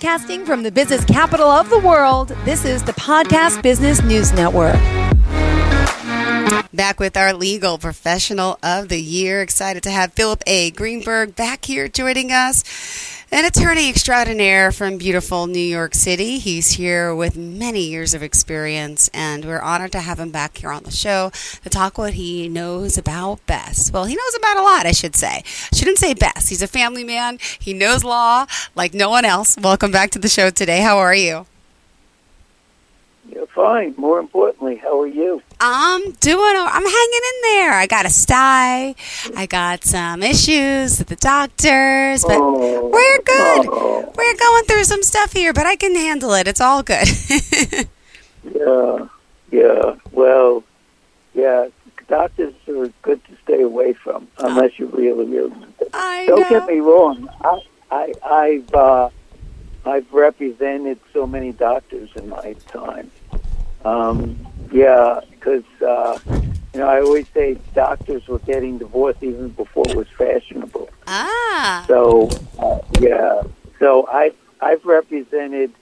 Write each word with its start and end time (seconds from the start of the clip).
Broadcasting 0.00 0.46
from 0.46 0.62
the 0.62 0.72
business 0.72 1.04
capital 1.04 1.46
of 1.46 1.68
the 1.68 1.78
world, 1.78 2.28
this 2.46 2.64
is 2.64 2.82
the 2.82 2.92
Podcast 2.92 3.62
Business 3.62 4.02
News 4.02 4.32
Network. 4.32 4.76
Back 6.72 6.98
with 6.98 7.18
our 7.18 7.34
legal 7.34 7.76
professional 7.76 8.58
of 8.62 8.88
the 8.88 8.98
year. 8.98 9.42
Excited 9.42 9.82
to 9.82 9.90
have 9.90 10.14
Philip 10.14 10.42
A. 10.46 10.70
Greenberg 10.70 11.36
back 11.36 11.66
here 11.66 11.86
joining 11.86 12.32
us 12.32 12.64
an 13.32 13.44
attorney 13.44 13.88
extraordinaire 13.88 14.72
from 14.72 14.98
beautiful 14.98 15.46
New 15.46 15.60
York 15.60 15.94
City. 15.94 16.38
He's 16.38 16.72
here 16.72 17.14
with 17.14 17.36
many 17.36 17.82
years 17.82 18.12
of 18.12 18.24
experience, 18.24 19.08
and 19.14 19.44
we're 19.44 19.60
honored 19.60 19.92
to 19.92 20.00
have 20.00 20.18
him 20.18 20.30
back 20.30 20.56
here 20.56 20.72
on 20.72 20.82
the 20.82 20.90
show 20.90 21.30
to 21.62 21.70
talk 21.70 21.96
what 21.96 22.14
he 22.14 22.48
knows 22.48 22.98
about 22.98 23.46
best. 23.46 23.92
Well, 23.92 24.06
he 24.06 24.16
knows 24.16 24.34
about 24.36 24.56
a 24.56 24.62
lot, 24.62 24.84
I 24.84 24.90
should 24.90 25.14
say. 25.14 25.44
Shouldn't 25.72 25.98
say 25.98 26.12
best. 26.12 26.48
He's 26.48 26.60
a 26.60 26.66
family 26.66 27.04
man. 27.04 27.38
He 27.60 27.72
knows 27.72 28.02
law 28.02 28.46
like 28.74 28.94
no 28.94 29.08
one 29.08 29.24
else. 29.24 29.56
Welcome 29.56 29.92
back 29.92 30.10
to 30.10 30.18
the 30.18 30.28
show 30.28 30.50
today. 30.50 30.80
How 30.80 30.98
are 30.98 31.14
you? 31.14 31.46
You're 33.28 33.46
fine. 33.46 33.94
More 33.96 34.18
importantly, 34.18 34.74
how 34.74 35.00
are 35.00 35.06
you? 35.06 35.40
I'm 35.62 36.12
doing. 36.12 36.54
I'm 36.56 36.82
hanging 36.82 37.20
in 37.30 37.42
there. 37.42 37.72
I 37.74 37.86
got 37.86 38.06
a 38.06 38.10
sty. 38.10 38.94
I 39.36 39.46
got 39.46 39.84
some 39.84 40.22
issues 40.22 40.98
with 40.98 41.08
the 41.08 41.16
doctors, 41.16 42.22
but 42.24 42.38
Oh, 42.38 42.88
we're 42.88 43.18
good. 43.18 43.66
oh. 43.70 44.12
We're 44.16 44.36
going 44.36 44.64
through 44.64 44.84
some 44.84 45.02
stuff 45.02 45.32
here, 45.34 45.52
but 45.52 45.66
I 45.66 45.76
can 45.76 45.94
handle 45.94 46.32
it. 46.34 46.48
It's 46.48 46.60
all 46.60 46.82
good. 46.82 47.06
Yeah, 48.42 49.06
yeah. 49.50 49.96
Well, 50.12 50.64
yeah. 51.34 51.68
Doctors 52.08 52.54
are 52.68 52.88
good 53.02 53.22
to 53.26 53.36
stay 53.44 53.60
away 53.62 53.92
from, 53.92 54.26
unless 54.38 54.78
you 54.78 54.86
really, 54.86 55.26
really. 55.26 55.52
I 55.92 56.24
Don't 56.26 56.40
know. 56.40 56.48
get 56.48 56.66
me 56.66 56.80
wrong. 56.80 57.28
I, 57.42 57.60
I, 57.90 58.12
I've, 58.24 58.74
uh, 58.74 59.10
I've 59.84 60.10
represented 60.12 60.98
so 61.12 61.26
many 61.26 61.52
doctors 61.52 62.08
in 62.16 62.30
my 62.30 62.54
time. 62.68 63.10
Um, 63.84 64.46
yeah, 64.72 65.20
because 65.30 65.64
uh, 65.80 66.18
you 66.74 66.80
know, 66.80 66.86
I 66.86 67.00
always 67.00 67.26
say 67.28 67.58
doctors 67.74 68.26
were 68.28 68.38
getting 68.40 68.78
divorced 68.78 69.22
even 69.22 69.48
before 69.50 69.84
it 69.88 69.96
was 69.96 70.08
fashionable. 70.16 70.88
Ah, 71.06 71.84
So 71.86 72.28
uh, 72.58 72.80
yeah, 73.00 73.42
so 73.78 74.06
I 74.08 74.32
I've 74.60 74.84
represented 74.84 75.72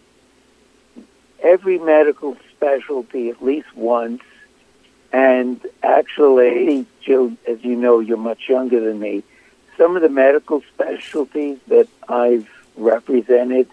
every 1.43 1.79
medical 1.79 2.37
specialty 2.57 3.31
at 3.31 3.43
least 3.43 3.69
once, 3.77 4.23
and 5.13 5.61
actually, 5.83 6.87
Jill, 7.03 7.33
as 7.47 7.63
you 7.65 7.77
know, 7.77 8.01
you're 8.01 8.17
much 8.17 8.49
younger 8.49 8.81
than 8.81 8.99
me. 9.01 9.23
Some 9.77 9.95
of 9.97 10.03
the 10.03 10.09
medical 10.09 10.63
specialties 10.75 11.59
that 11.69 11.89
I've 12.09 12.49
represented, 12.77 13.69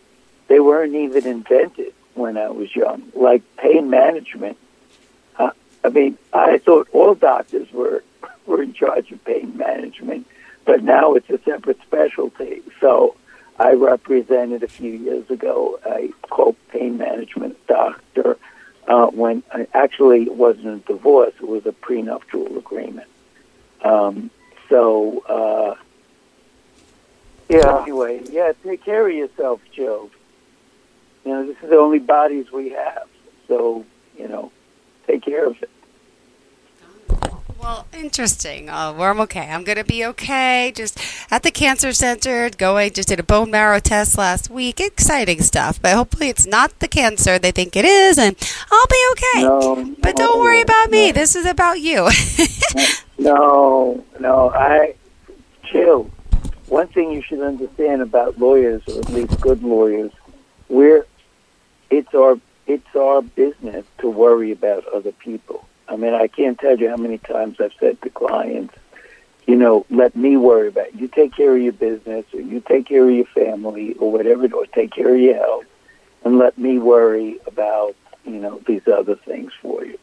they 0.47 0.59
weren't 0.59 0.93
even 0.95 1.25
invented 1.25 1.93
when 2.16 2.38
I 2.38 2.49
was 2.49 2.75
young, 2.75 3.11
like 3.13 3.44
pain 3.58 3.89
management. 3.89 4.58
Uh, 5.38 5.52
I 5.83 5.89
mean, 5.89 6.17
I 6.33 6.58
thought 6.58 6.88
all 6.91 7.16
doctors 7.16 7.71
were 7.71 8.03
were 8.45 8.61
in 8.61 8.73
charge 8.73 9.11
of 9.11 9.23
pain 9.25 9.55
management 9.55 10.27
but 10.66 10.83
now 10.83 11.13
it's 11.13 11.30
a 11.30 11.39
separate 11.43 11.80
specialty. 11.83 12.61
So 12.81 13.16
I 13.59 13.73
represented 13.73 14.63
a 14.63 14.67
few 14.67 14.91
years 14.91 15.30
ago 15.30 15.80
a 15.86 16.09
quote 16.27 16.58
pain 16.69 16.97
management 16.97 17.66
doctor 17.67 18.38
uh, 18.88 19.08
when 19.08 19.43
uh, 19.52 19.66
actually 19.73 20.23
it 20.23 20.36
wasn't 20.36 20.67
a 20.67 20.93
divorce; 20.93 21.33
it 21.39 21.47
was 21.47 21.66
a 21.66 21.71
prenuptial 21.71 22.58
agreement. 22.58 23.08
Um, 23.83 24.31
so 24.69 25.19
uh, 25.30 25.75
yeah. 27.47 27.81
Anyway, 27.83 28.21
yeah. 28.30 28.52
Take 28.63 28.83
care 28.83 29.08
of 29.08 29.16
yourself, 29.16 29.61
Joe. 29.71 30.09
You 31.25 31.31
know 31.31 31.45
this 31.47 31.58
is 31.63 31.69
the 31.69 31.77
only 31.77 31.99
bodies 31.99 32.52
we 32.52 32.69
have, 32.69 33.08
so 33.47 33.83
you 34.17 34.27
know 34.27 34.52
take 35.08 35.23
care 35.23 35.45
of 35.47 35.58
it. 35.61 35.69
well, 37.59 37.87
interesting. 37.93 38.69
Uh, 38.69 38.93
well, 38.95 39.09
I'm 39.11 39.19
okay. 39.21 39.49
I'm 39.49 39.64
gonna 39.64 39.83
be 39.83 40.05
okay. 40.05 40.71
Just 40.75 40.99
at 41.31 41.41
the 41.43 41.49
cancer 41.52 41.93
center, 41.93 42.49
going. 42.52 42.91
Just 42.93 43.08
did 43.09 43.19
a 43.19 43.23
bone 43.23 43.49
marrow 43.49 43.80
test 43.80 44.17
last 44.19 44.49
week. 44.52 44.80
Exciting 44.80 45.41
stuff, 45.41 45.81
but 45.81 45.93
hopefully 45.95 46.30
it's 46.30 46.45
not 46.45 46.80
the 46.80 46.87
cancer 46.87 47.39
they 47.39 47.52
think 47.52 47.75
it 47.75 47.85
is, 47.85 48.19
and 48.19 48.35
I'll 48.71 48.87
be 48.87 49.05
okay. 49.11 49.43
No, 49.43 49.95
But 50.02 50.17
no, 50.19 50.25
don't 50.27 50.39
worry 50.41 50.61
about 50.61 50.91
me. 50.91 51.08
no. 51.08 51.14
This 51.14 51.35
is 51.35 51.45
about 51.45 51.80
you. 51.81 52.08
No, 53.17 54.03
no, 54.19 54.49
I 54.52 54.95
chill. 55.64 56.11
One 56.67 56.87
thing 56.89 57.11
you 57.11 57.21
should 57.21 57.39
understand 57.41 58.02
about 58.02 58.37
lawyers, 58.37 58.81
or 58.89 58.99
at 58.99 59.09
least 59.09 59.39
good 59.39 59.64
lawyers, 59.64 60.11
we're 60.67 61.05
it's 61.95 62.14
our 62.14 62.39
it's 62.67 62.95
our 62.95 63.22
business 63.22 63.86
to 64.00 64.10
worry 64.10 64.52
about 64.52 64.86
other 64.88 65.11
people. 65.11 65.66
I 65.88 65.95
mean, 65.95 66.14
I 66.14 66.28
can't 66.28 66.60
tell 66.60 66.78
you 66.78 66.89
how 66.89 66.98
many 66.98 67.20
times 67.20 67.61
I've 67.61 67.73
said 67.80 68.02
to 68.02 68.10
clients, 68.10 68.73
you 69.45 69.56
know, 69.56 69.86
let 69.92 70.16
me 70.16 70.36
worry 70.36 70.70
about 70.70 70.88
it. 70.88 70.95
you. 70.95 71.08
Take 71.08 71.36
care 71.36 71.56
of 71.56 71.61
your 71.61 71.73
business, 71.73 72.26
or 72.33 72.42
you 72.42 72.60
take 72.60 72.88
care 72.88 73.08
of 73.08 73.16
your 73.16 73.26
family, 73.28 73.94
or 73.94 74.11
whatever, 74.11 74.48
or 74.54 74.66
take 74.66 74.92
care 74.92 75.14
of 75.14 75.22
your 75.22 75.36
health, 75.36 75.66
and 76.23 76.38
let 76.38 76.58
me 76.58 76.80
worry 76.80 77.38
about 77.45 77.95
you 78.26 78.39
know 78.39 78.60
these 78.67 78.88
other 78.88 79.16
things 79.16 79.52
for 79.62 79.86
you. 79.86 79.98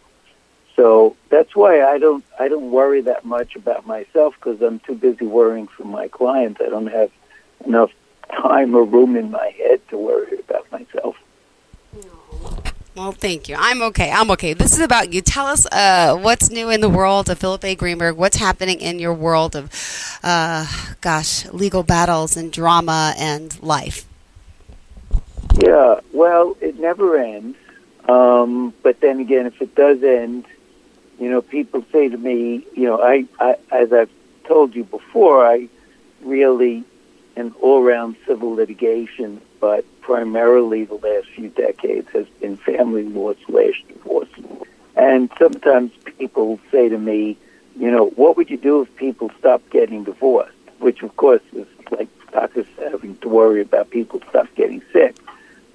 So 0.76 1.16
that's 1.28 1.54
why 1.54 1.82
I 1.82 1.98
don't 1.98 2.24
I 2.38 2.48
don't 2.48 2.70
worry 2.70 3.02
that 3.02 3.24
much 3.24 3.56
about 3.56 3.86
myself 3.86 4.34
because 4.36 4.62
I'm 4.62 4.78
too 4.80 4.94
busy 4.94 5.26
worrying 5.26 5.66
for 5.66 5.84
my 5.84 6.08
clients. 6.08 6.60
I 6.64 6.70
don't 6.70 6.86
have 6.86 7.10
enough 7.66 7.90
time 8.30 8.74
or 8.74 8.84
room 8.84 9.16
in 9.16 9.30
my 9.30 9.48
head 9.58 9.80
to 9.88 9.98
worry 9.98 10.38
about 10.38 10.70
myself. 10.72 11.16
Well, 12.94 13.12
thank 13.12 13.48
you. 13.48 13.56
I'm 13.58 13.80
okay. 13.82 14.10
I'm 14.10 14.30
okay. 14.32 14.52
This 14.52 14.74
is 14.74 14.80
about 14.80 15.14
you. 15.14 15.22
Tell 15.22 15.46
us 15.46 15.66
uh, 15.72 16.14
what's 16.18 16.50
new 16.50 16.68
in 16.68 16.82
the 16.82 16.90
world 16.90 17.30
of 17.30 17.38
Philip 17.38 17.64
A. 17.64 17.74
Greenberg. 17.74 18.16
What's 18.16 18.36
happening 18.36 18.80
in 18.82 18.98
your 18.98 19.14
world 19.14 19.56
of, 19.56 19.70
uh, 20.22 20.66
gosh, 21.00 21.46
legal 21.52 21.82
battles 21.82 22.36
and 22.36 22.52
drama 22.52 23.14
and 23.16 23.60
life. 23.62 24.06
Yeah, 25.54 26.00
well, 26.12 26.54
it 26.60 26.78
never 26.78 27.16
ends. 27.16 27.56
Um, 28.08 28.74
but 28.82 29.00
then 29.00 29.20
again, 29.20 29.46
if 29.46 29.62
it 29.62 29.74
does 29.74 30.02
end, 30.02 30.44
you 31.18 31.30
know, 31.30 31.40
people 31.40 31.84
say 31.92 32.10
to 32.10 32.18
me, 32.18 32.66
you 32.74 32.84
know, 32.84 33.00
I, 33.00 33.26
I 33.40 33.56
as 33.70 33.92
I've 33.92 34.10
told 34.44 34.74
you 34.74 34.84
before, 34.84 35.46
I 35.46 35.68
really 36.22 36.84
an 37.36 37.54
all-round 37.62 38.16
civil 38.26 38.54
litigation, 38.54 39.40
but 39.60 39.86
primarily 40.02 40.84
the 40.84 40.94
last 40.94 41.28
few 41.28 41.48
decades 41.48 42.08
has 42.12 42.26
been 42.40 42.56
family 42.58 43.04
law 43.04 43.32
slash 43.46 43.82
divorce. 43.88 44.28
And 44.96 45.30
sometimes 45.38 45.92
people 46.18 46.60
say 46.70 46.88
to 46.88 46.98
me, 46.98 47.38
you 47.78 47.90
know, 47.90 48.10
what 48.10 48.36
would 48.36 48.50
you 48.50 48.58
do 48.58 48.82
if 48.82 48.94
people 48.96 49.30
stopped 49.38 49.70
getting 49.70 50.04
divorced? 50.04 50.52
Which, 50.78 51.02
of 51.02 51.16
course, 51.16 51.40
is 51.54 51.66
like 51.90 52.08
doctors 52.32 52.66
having 52.78 53.16
to 53.18 53.28
worry 53.28 53.62
about 53.62 53.90
people 53.90 54.20
stop 54.28 54.48
getting 54.54 54.82
sick. 54.92 55.16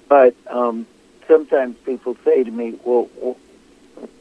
But 0.08 0.34
um, 0.48 0.86
sometimes 1.26 1.76
people 1.84 2.16
say 2.24 2.44
to 2.44 2.50
me, 2.50 2.78
well, 2.84 3.08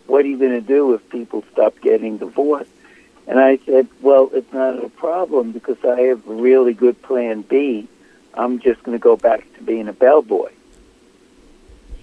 what 0.07 0.25
are 0.25 0.27
you 0.27 0.37
going 0.37 0.51
to 0.51 0.61
do 0.61 0.93
if 0.93 1.07
people 1.09 1.43
stop 1.51 1.79
getting 1.81 2.17
divorced? 2.17 2.71
And 3.27 3.39
I 3.39 3.57
said, 3.65 3.87
well, 4.01 4.29
it's 4.33 4.51
not 4.53 4.83
a 4.83 4.89
problem 4.89 5.51
because 5.51 5.77
I 5.83 5.99
have 6.01 6.27
a 6.27 6.33
really 6.33 6.73
good 6.73 7.01
plan 7.01 7.41
B. 7.41 7.87
I'm 8.37 8.59
just 8.59 8.83
going 8.83 8.97
to 8.97 9.01
go 9.01 9.17
back 9.17 9.51
to 9.55 9.63
being 9.63 9.87
a 9.87 9.93
bellboy. 9.93 10.51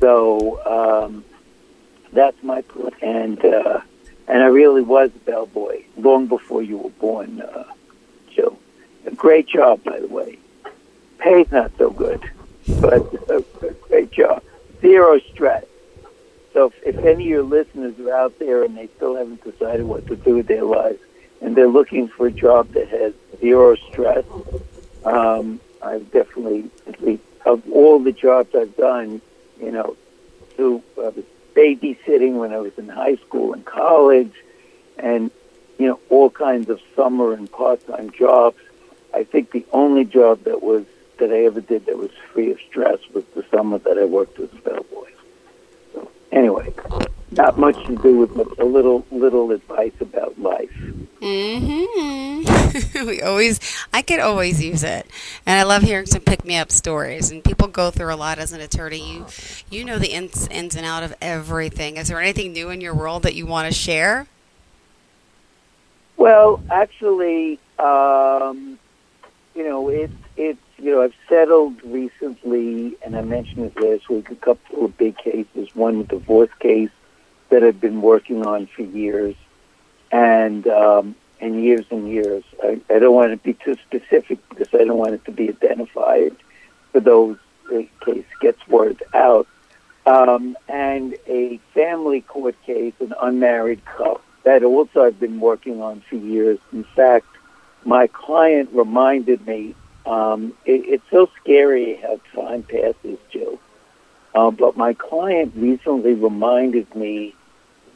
So 0.00 0.60
um, 0.66 1.24
that's 2.12 2.40
my 2.42 2.62
plan. 2.62 2.92
And, 3.00 3.44
uh, 3.44 3.80
and 4.26 4.42
I 4.42 4.46
really 4.46 4.82
was 4.82 5.10
a 5.14 5.18
bellboy 5.20 5.84
long 5.96 6.26
before 6.26 6.62
you 6.62 6.78
were 6.78 6.90
born, 6.90 7.40
uh, 7.40 7.64
Joe. 8.34 8.58
A 9.06 9.12
great 9.12 9.46
job, 9.46 9.84
by 9.84 10.00
the 10.00 10.08
way. 10.08 10.38
Pay's 11.18 11.50
not 11.50 11.72
so 11.78 11.90
good, 11.90 12.22
but 12.80 13.30
a, 13.30 13.44
great 13.88 14.10
job. 14.10 14.42
Zero 14.80 15.20
stress. 15.32 15.64
So 16.52 16.66
if, 16.66 16.96
if 16.96 17.04
any 17.04 17.24
of 17.24 17.30
your 17.30 17.42
listeners 17.42 17.98
are 18.00 18.12
out 18.12 18.38
there 18.38 18.64
and 18.64 18.76
they 18.76 18.88
still 18.96 19.16
haven't 19.16 19.42
decided 19.44 19.86
what 19.86 20.06
to 20.08 20.16
do 20.16 20.36
with 20.36 20.48
their 20.48 20.64
lives, 20.64 20.98
and 21.40 21.54
they're 21.54 21.68
looking 21.68 22.08
for 22.08 22.26
a 22.26 22.30
job 22.30 22.72
that 22.72 22.88
has 22.88 23.12
zero 23.40 23.76
stress, 23.76 24.24
um, 25.04 25.60
I've 25.84 26.10
definitely, 26.10 26.70
at 26.86 27.00
least 27.02 27.22
of 27.44 27.62
all 27.70 27.98
the 27.98 28.12
jobs 28.12 28.54
I've 28.54 28.76
done, 28.76 29.20
you 29.60 29.70
know, 29.70 29.96
to 30.56 30.82
I 30.98 31.08
was 31.08 31.24
babysitting 31.54 32.34
when 32.34 32.52
I 32.52 32.58
was 32.58 32.76
in 32.78 32.88
high 32.88 33.16
school 33.16 33.52
and 33.52 33.64
college, 33.64 34.32
and 34.98 35.30
you 35.78 35.86
know, 35.86 36.00
all 36.08 36.30
kinds 36.30 36.68
of 36.70 36.80
summer 36.96 37.32
and 37.32 37.50
part-time 37.50 38.10
jobs. 38.10 38.58
I 39.12 39.24
think 39.24 39.50
the 39.52 39.64
only 39.72 40.04
job 40.04 40.44
that 40.44 40.62
was 40.62 40.84
that 41.18 41.30
I 41.30 41.44
ever 41.44 41.60
did 41.60 41.86
that 41.86 41.96
was 41.96 42.10
free 42.32 42.50
of 42.50 42.58
stress 42.68 42.98
was 43.12 43.24
the 43.34 43.44
summer 43.50 43.78
that 43.78 43.98
I 43.98 44.04
worked 44.04 44.38
as 44.40 44.52
a 44.52 44.56
bellboy. 44.56 45.10
So 45.92 46.10
anyway, 46.32 46.72
not 47.36 47.58
much 47.58 47.76
to 47.86 47.96
do 47.96 48.18
with 48.18 48.34
but 48.34 48.58
a 48.58 48.64
little 48.64 49.04
little 49.10 49.50
advice 49.50 49.94
about 50.00 50.38
life. 50.38 50.70
Mm-hmm. 51.20 52.04
we 53.06 53.22
always, 53.22 53.60
I 53.92 54.02
could 54.02 54.20
always 54.20 54.62
use 54.62 54.82
it, 54.82 55.06
and 55.46 55.58
I 55.58 55.62
love 55.62 55.82
hearing 55.82 56.06
some 56.06 56.22
pick 56.22 56.44
me 56.44 56.56
up 56.56 56.70
stories. 56.70 57.30
And 57.30 57.42
people 57.42 57.68
go 57.68 57.90
through 57.90 58.12
a 58.12 58.16
lot 58.16 58.38
as 58.38 58.52
an 58.52 58.60
attorney. 58.60 59.12
You, 59.12 59.26
you 59.70 59.84
know 59.84 59.98
the 59.98 60.12
ins, 60.12 60.48
ins 60.48 60.76
and 60.76 60.84
out 60.84 61.02
of 61.02 61.14
everything. 61.20 61.96
Is 61.96 62.08
there 62.08 62.20
anything 62.20 62.52
new 62.52 62.70
in 62.70 62.80
your 62.80 62.94
world 62.94 63.22
that 63.22 63.34
you 63.34 63.46
want 63.46 63.68
to 63.68 63.74
share? 63.74 64.26
Well, 66.16 66.62
actually, 66.70 67.58
um, 67.78 68.78
you 69.54 69.64
know, 69.64 69.88
it's 69.88 70.12
it's 70.36 70.60
you 70.78 70.90
know 70.90 71.02
I've 71.02 71.14
settled 71.28 71.82
recently, 71.84 72.96
and 73.02 73.16
I 73.16 73.22
mentioned 73.22 73.72
it 73.74 73.80
last 73.80 74.08
week. 74.08 74.30
A 74.30 74.36
couple 74.36 74.84
of 74.84 74.96
big 74.96 75.16
cases. 75.16 75.74
One 75.74 76.00
a 76.00 76.04
divorce 76.04 76.50
case 76.60 76.90
that 77.54 77.62
I've 77.62 77.80
been 77.80 78.02
working 78.02 78.44
on 78.44 78.66
for 78.66 78.82
years, 78.82 79.36
and 80.10 80.66
um, 80.66 81.14
and 81.40 81.62
years 81.62 81.86
and 81.90 82.08
years. 82.08 82.42
I, 82.62 82.80
I 82.90 82.98
don't 82.98 83.14
want 83.14 83.30
to 83.30 83.36
be 83.36 83.54
too 83.54 83.76
specific 83.86 84.38
because 84.48 84.68
I 84.74 84.84
don't 84.84 84.98
want 84.98 85.14
it 85.14 85.24
to 85.26 85.30
be 85.30 85.48
identified 85.48 86.36
for 86.92 87.00
those 87.00 87.36
the 87.70 87.88
case 88.04 88.26
gets 88.40 88.66
word 88.68 89.02
out. 89.14 89.46
Um, 90.04 90.56
and 90.68 91.16
a 91.26 91.58
family 91.72 92.20
court 92.20 92.56
case, 92.66 92.92
an 93.00 93.14
unmarried 93.22 93.84
couple 93.84 94.20
that 94.42 94.62
also 94.62 95.04
I've 95.04 95.18
been 95.18 95.40
working 95.40 95.80
on 95.80 96.02
for 96.08 96.16
years. 96.16 96.58
In 96.72 96.84
fact, 96.84 97.26
my 97.84 98.06
client 98.08 98.70
reminded 98.72 99.46
me. 99.46 99.74
Um, 100.06 100.52
it, 100.66 100.84
it's 100.86 101.10
so 101.10 101.30
scary 101.40 101.94
how 101.96 102.20
time 102.34 102.62
passes, 102.62 103.18
Jill. 103.32 103.58
Uh, 104.34 104.50
but 104.50 104.76
my 104.76 104.92
client 104.92 105.54
recently 105.56 106.12
reminded 106.12 106.94
me 106.94 107.34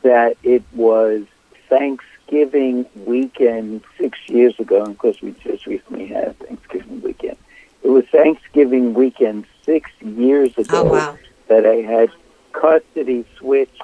that 0.02 0.36
it 0.42 0.62
was 0.72 1.24
Thanksgiving 1.68 2.86
weekend 3.06 3.82
six 3.98 4.18
years 4.28 4.58
ago, 4.58 4.80
and 4.82 4.88
of 4.92 4.98
course 4.98 5.20
we 5.22 5.32
just 5.42 5.66
recently 5.66 6.06
had 6.06 6.38
Thanksgiving 6.38 7.02
weekend. 7.02 7.36
It 7.82 7.88
was 7.88 8.04
Thanksgiving 8.06 8.94
weekend 8.94 9.46
six 9.64 9.90
years 10.00 10.56
ago 10.58 10.80
Oh, 10.88 10.92
wow. 10.92 11.18
that 11.48 11.64
I 11.66 11.76
had 11.76 12.10
custody 12.52 13.24
switched 13.38 13.82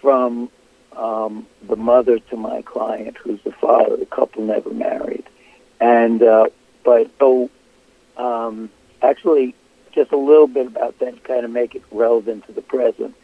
from 0.00 0.50
um, 0.96 1.46
the 1.68 1.76
mother 1.76 2.18
to 2.18 2.36
my 2.36 2.62
client, 2.62 3.16
who's 3.16 3.40
the 3.42 3.52
father. 3.52 3.96
The 3.96 4.06
couple 4.06 4.42
never 4.44 4.70
married, 4.70 5.24
and 5.80 6.22
uh, 6.22 6.46
but 6.84 7.10
so 7.18 7.50
um, 8.16 8.70
actually, 9.02 9.54
just 9.92 10.12
a 10.12 10.16
little 10.16 10.46
bit 10.46 10.66
about 10.66 10.98
that 10.98 11.14
to 11.14 11.20
kind 11.20 11.44
of 11.44 11.50
make 11.50 11.74
it 11.74 11.82
relevant 11.90 12.46
to 12.46 12.52
the 12.52 12.62
present. 12.62 13.14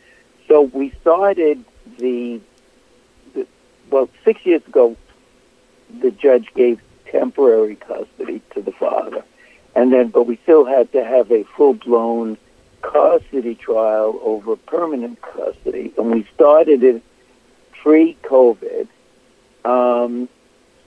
So 0.47 0.63
we 0.63 0.91
started 1.03 1.65
the, 1.99 2.41
the 3.35 3.47
well 3.91 4.09
six 4.25 4.45
years 4.45 4.63
ago. 4.67 4.97
The 6.01 6.11
judge 6.11 6.49
gave 6.55 6.81
temporary 7.07 7.77
custody 7.77 8.43
to 8.55 8.61
the 8.61 8.73
father, 8.73 9.25
and 9.75 9.93
then 9.93 10.09
but 10.09 10.25
we 10.25 10.39
still 10.43 10.67
had 10.67 10.93
to 10.93 11.03
have 11.03 11.31
a 11.33 11.45
full 11.45 11.75
blown 11.75 12.37
custody 12.83 13.55
trial 13.55 14.19
over 14.23 14.57
permanent 14.57 15.21
custody, 15.23 15.93
and 15.97 16.13
we 16.13 16.27
started 16.35 16.83
it 16.83 17.03
pre-COVID. 17.83 18.89
Um, 19.65 20.29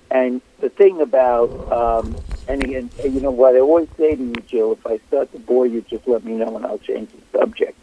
and 0.10 0.42
the 0.60 0.70
thing 0.70 1.02
about, 1.02 1.72
um, 1.72 2.16
and 2.48 2.64
again, 2.64 2.90
you 3.04 3.22
know 3.22 3.32
what 3.32 3.56
I 3.56 3.60
always 3.60 3.88
say 3.98 4.16
to 4.16 4.24
you, 4.24 4.36
Jill, 4.48 4.74
if 4.74 4.86
I 4.86 5.00
start 5.08 5.32
to 5.32 5.40
bore 5.40 5.66
you, 5.66 5.82
just 5.82 6.08
let 6.08 6.24
me 6.26 6.34
know 6.34 6.56
and 6.56 6.66
I'll 6.66 6.80
change 6.80 7.10
the 7.12 7.40
subject. 7.40 7.80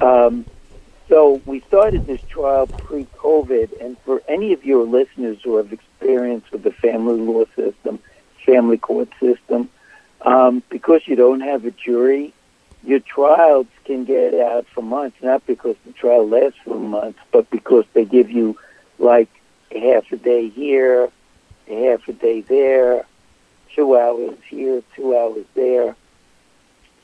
Um, 0.00 0.44
so 1.14 1.40
we 1.46 1.60
started 1.68 2.08
this 2.08 2.18
trial 2.28 2.66
pre-COVID, 2.66 3.80
and 3.80 3.96
for 4.04 4.20
any 4.26 4.52
of 4.52 4.64
your 4.64 4.84
listeners 4.84 5.38
who 5.44 5.58
have 5.58 5.72
experience 5.72 6.44
with 6.50 6.64
the 6.64 6.72
family 6.72 7.20
law 7.20 7.44
system, 7.54 8.00
family 8.44 8.78
court 8.78 9.08
system, 9.20 9.70
um, 10.22 10.60
because 10.70 11.02
you 11.06 11.14
don't 11.14 11.40
have 11.40 11.64
a 11.66 11.70
jury, 11.70 12.34
your 12.82 12.98
trials 12.98 13.68
can 13.84 14.04
get 14.04 14.34
out 14.34 14.66
for 14.74 14.82
months, 14.82 15.16
not 15.22 15.46
because 15.46 15.76
the 15.86 15.92
trial 15.92 16.28
lasts 16.28 16.58
for 16.64 16.74
months, 16.74 17.20
but 17.30 17.48
because 17.48 17.84
they 17.92 18.04
give 18.04 18.28
you 18.28 18.58
like 18.98 19.28
half 19.70 20.10
a 20.10 20.16
day 20.16 20.48
here, 20.48 21.08
half 21.68 22.08
a 22.08 22.12
day 22.12 22.40
there, 22.40 23.06
two 23.72 23.96
hours 23.96 24.36
here, 24.50 24.82
two 24.96 25.16
hours 25.16 25.46
there. 25.54 25.94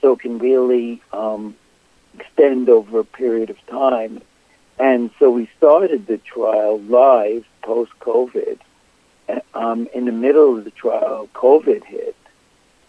So 0.00 0.14
it 0.14 0.18
can 0.18 0.40
really 0.40 1.00
um, 1.12 1.54
extend 2.18 2.68
over 2.68 3.00
a 3.00 3.04
period 3.04 3.50
of 3.50 3.66
time. 3.66 4.20
And 4.78 5.10
so 5.18 5.30
we 5.30 5.48
started 5.58 6.06
the 6.06 6.18
trial 6.18 6.80
live 6.80 7.44
post 7.62 7.92
COVID. 8.00 8.58
Um, 9.54 9.88
in 9.94 10.06
the 10.06 10.12
middle 10.12 10.58
of 10.58 10.64
the 10.64 10.72
trial, 10.72 11.28
COVID 11.34 11.84
hit. 11.84 12.16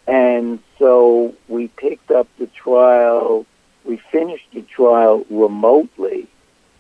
And 0.08 0.60
so 0.80 1.36
we 1.48 1.68
picked 1.68 2.10
up 2.10 2.28
the 2.40 2.48
trial, 2.48 3.46
we 3.86 3.98
finished 3.98 4.48
the 4.52 4.64
trial 4.64 5.26
remotely, 5.30 6.28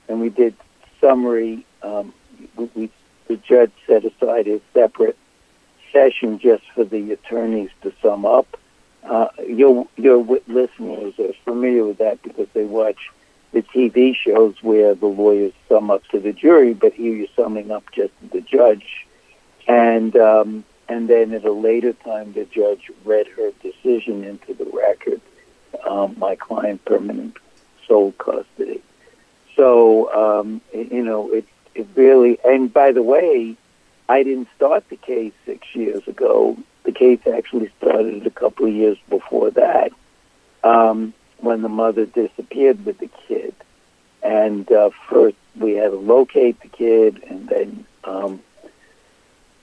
and 0.07 0.19
we 0.19 0.29
did 0.29 0.55
summary. 0.99 1.65
Um, 1.83 2.13
we, 2.55 2.69
we, 2.73 2.89
the 3.27 3.37
judge 3.37 3.71
set 3.85 4.03
aside 4.03 4.47
a 4.47 4.59
separate 4.73 5.17
session 5.91 6.39
just 6.39 6.63
for 6.73 6.83
the 6.83 7.11
attorneys 7.11 7.69
to 7.83 7.93
sum 8.01 8.25
up. 8.25 8.57
Uh, 9.03 9.27
your 9.47 9.87
your 9.97 10.23
listeners 10.47 11.13
are 11.19 11.33
familiar 11.43 11.85
with 11.85 11.97
that 11.97 12.21
because 12.21 12.47
they 12.53 12.65
watch 12.65 13.09
the 13.51 13.61
TV 13.61 14.15
shows 14.15 14.55
where 14.61 14.95
the 14.95 15.07
lawyers 15.07 15.53
sum 15.67 15.91
up 15.91 16.05
to 16.09 16.19
the 16.19 16.31
jury, 16.31 16.73
but 16.73 16.93
here 16.93 17.13
you're 17.13 17.27
summing 17.35 17.71
up 17.71 17.83
just 17.91 18.13
to 18.21 18.27
the 18.27 18.41
judge, 18.41 19.07
and 19.67 20.15
um, 20.15 20.63
and 20.87 21.09
then 21.09 21.33
at 21.33 21.45
a 21.45 21.51
later 21.51 21.93
time 21.93 22.33
the 22.33 22.45
judge 22.45 22.91
read 23.03 23.27
her 23.27 23.51
decision 23.61 24.23
into 24.23 24.53
the 24.53 24.65
record. 24.65 25.21
Um, 25.87 26.15
my 26.17 26.35
client 26.35 26.83
permanent 26.85 27.37
sole 27.87 28.11
custody. 28.13 28.81
So 29.55 30.13
um, 30.13 30.61
you 30.73 31.03
know 31.03 31.31
it 31.33 31.45
it 31.75 31.87
really 31.95 32.37
and 32.45 32.71
by 32.71 32.91
the 32.91 33.01
way, 33.03 33.55
I 34.07 34.23
didn't 34.23 34.49
start 34.55 34.87
the 34.89 34.97
case 34.97 35.33
six 35.45 35.67
years 35.73 36.07
ago. 36.07 36.57
The 36.83 36.91
case 36.91 37.19
actually 37.27 37.71
started 37.77 38.25
a 38.25 38.31
couple 38.31 38.65
of 38.65 38.73
years 38.73 38.97
before 39.09 39.51
that, 39.51 39.91
um, 40.63 41.13
when 41.37 41.61
the 41.61 41.69
mother 41.69 42.05
disappeared 42.05 42.85
with 42.85 42.97
the 42.99 43.09
kid. 43.27 43.53
And 44.23 44.71
uh, 44.71 44.91
first 45.09 45.37
we 45.59 45.73
had 45.73 45.91
to 45.91 45.97
locate 45.97 46.59
the 46.61 46.67
kid, 46.67 47.23
and 47.27 47.47
then 47.47 47.85
um, 48.03 48.41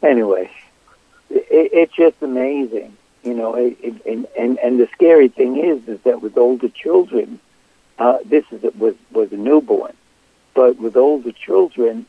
anyway, 0.03 0.51
it, 1.31 1.71
it's 1.73 1.95
just 1.95 2.17
amazing, 2.23 2.97
you 3.23 3.35
know. 3.35 3.55
It, 3.55 3.77
it, 3.81 4.07
and, 4.07 4.27
and 4.37 4.59
and 4.59 4.81
the 4.81 4.89
scary 4.93 5.29
thing 5.29 5.57
is, 5.57 5.87
is 5.89 6.01
that 6.01 6.23
with 6.23 6.37
older 6.37 6.69
children, 6.69 7.39
uh, 7.99 8.19
this 8.25 8.45
is 8.51 8.63
was 8.75 8.95
was 9.13 9.33
a 9.33 9.37
newborn, 9.37 9.95
but 10.55 10.79
with 10.79 10.97
older 10.97 11.33
children, 11.33 12.07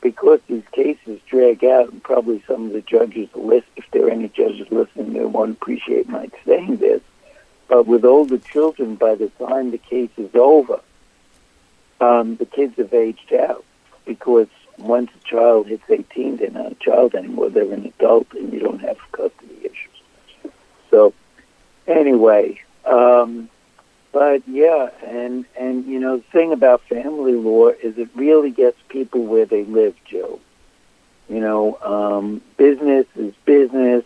because 0.00 0.40
these 0.48 0.64
cases 0.72 1.20
drag 1.28 1.64
out, 1.64 1.90
and 1.90 2.02
probably 2.02 2.42
some 2.46 2.66
of 2.66 2.72
the 2.72 2.80
judges 2.80 3.28
list, 3.34 3.66
if 3.76 3.84
there 3.92 4.06
are 4.06 4.10
any 4.10 4.28
judges 4.28 4.70
listening, 4.70 5.12
they 5.12 5.24
won't 5.24 5.52
appreciate 5.52 6.08
my 6.08 6.28
saying 6.46 6.76
this. 6.76 7.02
But 7.68 7.86
with 7.86 8.04
older 8.04 8.38
children, 8.38 8.96
by 8.96 9.14
the 9.14 9.28
time 9.28 9.70
the 9.70 9.78
case 9.78 10.10
is 10.16 10.34
over, 10.34 10.80
um, 12.00 12.36
the 12.36 12.46
kids 12.46 12.76
have 12.78 12.94
aged 12.94 13.32
out 13.32 13.64
because 14.06 14.48
once 14.78 15.10
a 15.14 15.28
child 15.28 15.68
hits 15.68 15.84
18, 15.88 16.38
they're 16.38 16.50
not 16.50 16.72
a 16.72 16.76
child 16.76 17.14
anymore. 17.14 17.50
They're 17.50 17.72
an 17.72 17.86
adult, 17.86 18.32
and 18.32 18.52
you 18.52 18.60
don't 18.60 18.80
have 18.80 18.98
custody 19.12 19.58
issues. 19.60 20.52
So, 20.90 21.12
anyway, 21.86 22.60
um, 22.86 23.48
but 24.12 24.46
yeah, 24.48 24.90
and 25.06 25.44
and 25.58 25.86
you 25.86 26.00
know 26.00 26.18
the 26.18 26.22
thing 26.32 26.52
about 26.52 26.82
family 26.88 27.34
law 27.34 27.68
is 27.68 27.96
it 27.98 28.08
really 28.14 28.50
gets 28.50 28.76
people 28.88 29.24
where 29.24 29.46
they 29.46 29.64
live, 29.64 29.94
Joe. 30.04 30.40
You 31.28 31.40
know, 31.40 31.78
um, 31.82 32.42
business 32.56 33.06
is 33.16 33.34
business. 33.44 34.04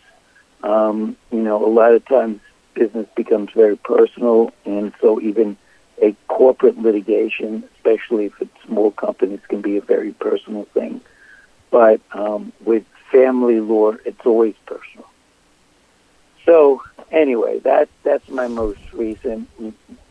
Um, 0.62 1.16
you 1.30 1.40
know, 1.40 1.64
a 1.64 1.68
lot 1.68 1.92
of 1.94 2.04
times 2.06 2.40
business 2.75 3.06
becomes 3.16 3.50
very 3.52 3.76
personal, 3.76 4.52
and 4.64 4.92
so 5.00 5.20
even 5.20 5.56
a 6.02 6.14
corporate 6.28 6.78
litigation, 6.78 7.64
especially 7.76 8.26
if 8.26 8.32
it's 8.40 8.62
small 8.66 8.90
companies, 8.90 9.40
can 9.49 9.62
be 9.62 9.76
a 9.76 9.80
very 9.80 10.12
personal 10.12 10.64
thing. 10.75 11.00
But 11.70 12.00
um, 12.12 12.52
with 12.64 12.84
family 13.11 13.61
law, 13.61 13.92
it's 14.04 14.25
always 14.25 14.54
personal. 14.66 15.06
So 16.44 16.82
anyway, 17.10 17.60
that 17.60 17.88
that's 18.02 18.28
my 18.28 18.48
most 18.48 18.80
recent. 18.92 19.48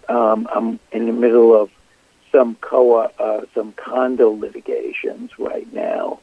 Um, 0.09 0.47
I'm 0.53 0.79
in 0.91 1.05
the 1.05 1.13
middle 1.13 1.55
of 1.59 1.69
some 2.31 2.55
co 2.55 2.95
uh, 2.97 3.45
some 3.53 3.73
condo 3.73 4.31
litigations 4.31 5.37
right 5.37 5.71
now, 5.71 6.19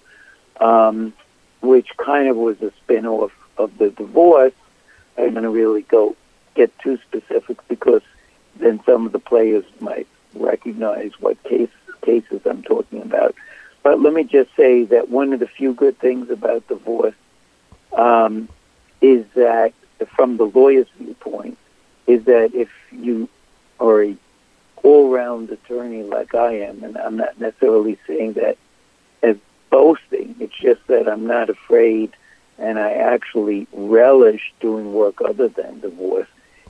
um, 0.60 1.12
which 1.60 1.96
kind 1.96 2.28
of 2.28 2.36
was 2.36 2.60
a 2.62 2.72
spin-off 2.82 3.32
of 3.56 3.78
the 3.78 3.90
divorce. 3.90 4.52
I'm 5.16 5.32
going 5.32 5.44
to 5.44 5.50
really 5.50 5.82
go 5.82 6.16
get 6.54 6.76
too 6.80 6.98
specific 7.08 7.56
because 7.68 8.02
then 8.56 8.80
some 8.84 9.06
of 9.06 9.12
the 9.12 9.18
players 9.18 9.64
might 9.80 10.08
recognize 10.34 11.12
what 11.20 11.42
case, 11.44 11.70
cases 12.02 12.40
I'm 12.44 12.62
talking 12.62 13.02
about. 13.02 13.34
But 13.82 14.00
let 14.00 14.12
me 14.12 14.24
just 14.24 14.54
say 14.56 14.84
that 14.84 15.08
one 15.08 15.32
of 15.32 15.40
the 15.40 15.46
few 15.46 15.72
good 15.72 15.98
things 15.98 16.30
about 16.30 16.66
divorce 16.68 17.14
um, 17.92 18.48
is 19.00 19.24
that 19.34 19.72
from 20.08 20.36
the 20.36 20.44
lawyer's 20.44 20.88
viewpoint, 20.98 21.58
is 22.06 22.24
that 22.24 22.54
if 22.54 22.70
you 22.90 23.28
are 23.78 24.02
a 24.02 24.16
all-round 24.82 25.50
attorney 25.50 26.02
like 26.02 26.34
I 26.34 26.52
am, 26.60 26.82
and 26.82 26.96
I'm 26.96 27.16
not 27.16 27.38
necessarily 27.38 27.98
saying 28.06 28.34
that 28.34 28.56
as 29.22 29.36
boasting. 29.68 30.34
It's 30.40 30.56
just 30.56 30.86
that 30.88 31.08
I'm 31.08 31.26
not 31.26 31.50
afraid, 31.50 32.12
and 32.58 32.78
I 32.78 32.92
actually 32.92 33.66
relish 33.72 34.52
doing 34.60 34.92
work 34.92 35.20
other 35.20 35.48
than 35.48 35.80
divorce. 35.80 36.28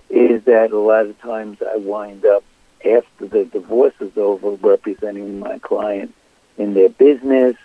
Is 0.08 0.44
that 0.44 0.72
a 0.72 0.78
lot 0.78 1.06
of 1.06 1.20
times 1.20 1.58
I 1.62 1.76
wind 1.76 2.25
up 2.25 2.42
after 2.84 3.26
the 3.26 3.44
divorce 3.44 3.94
is 4.00 4.16
over 4.16 4.50
representing 4.50 5.38
my 5.38 5.58
client 5.58 6.14
in 6.58 6.75
their 6.75 6.88
business. 6.88 7.56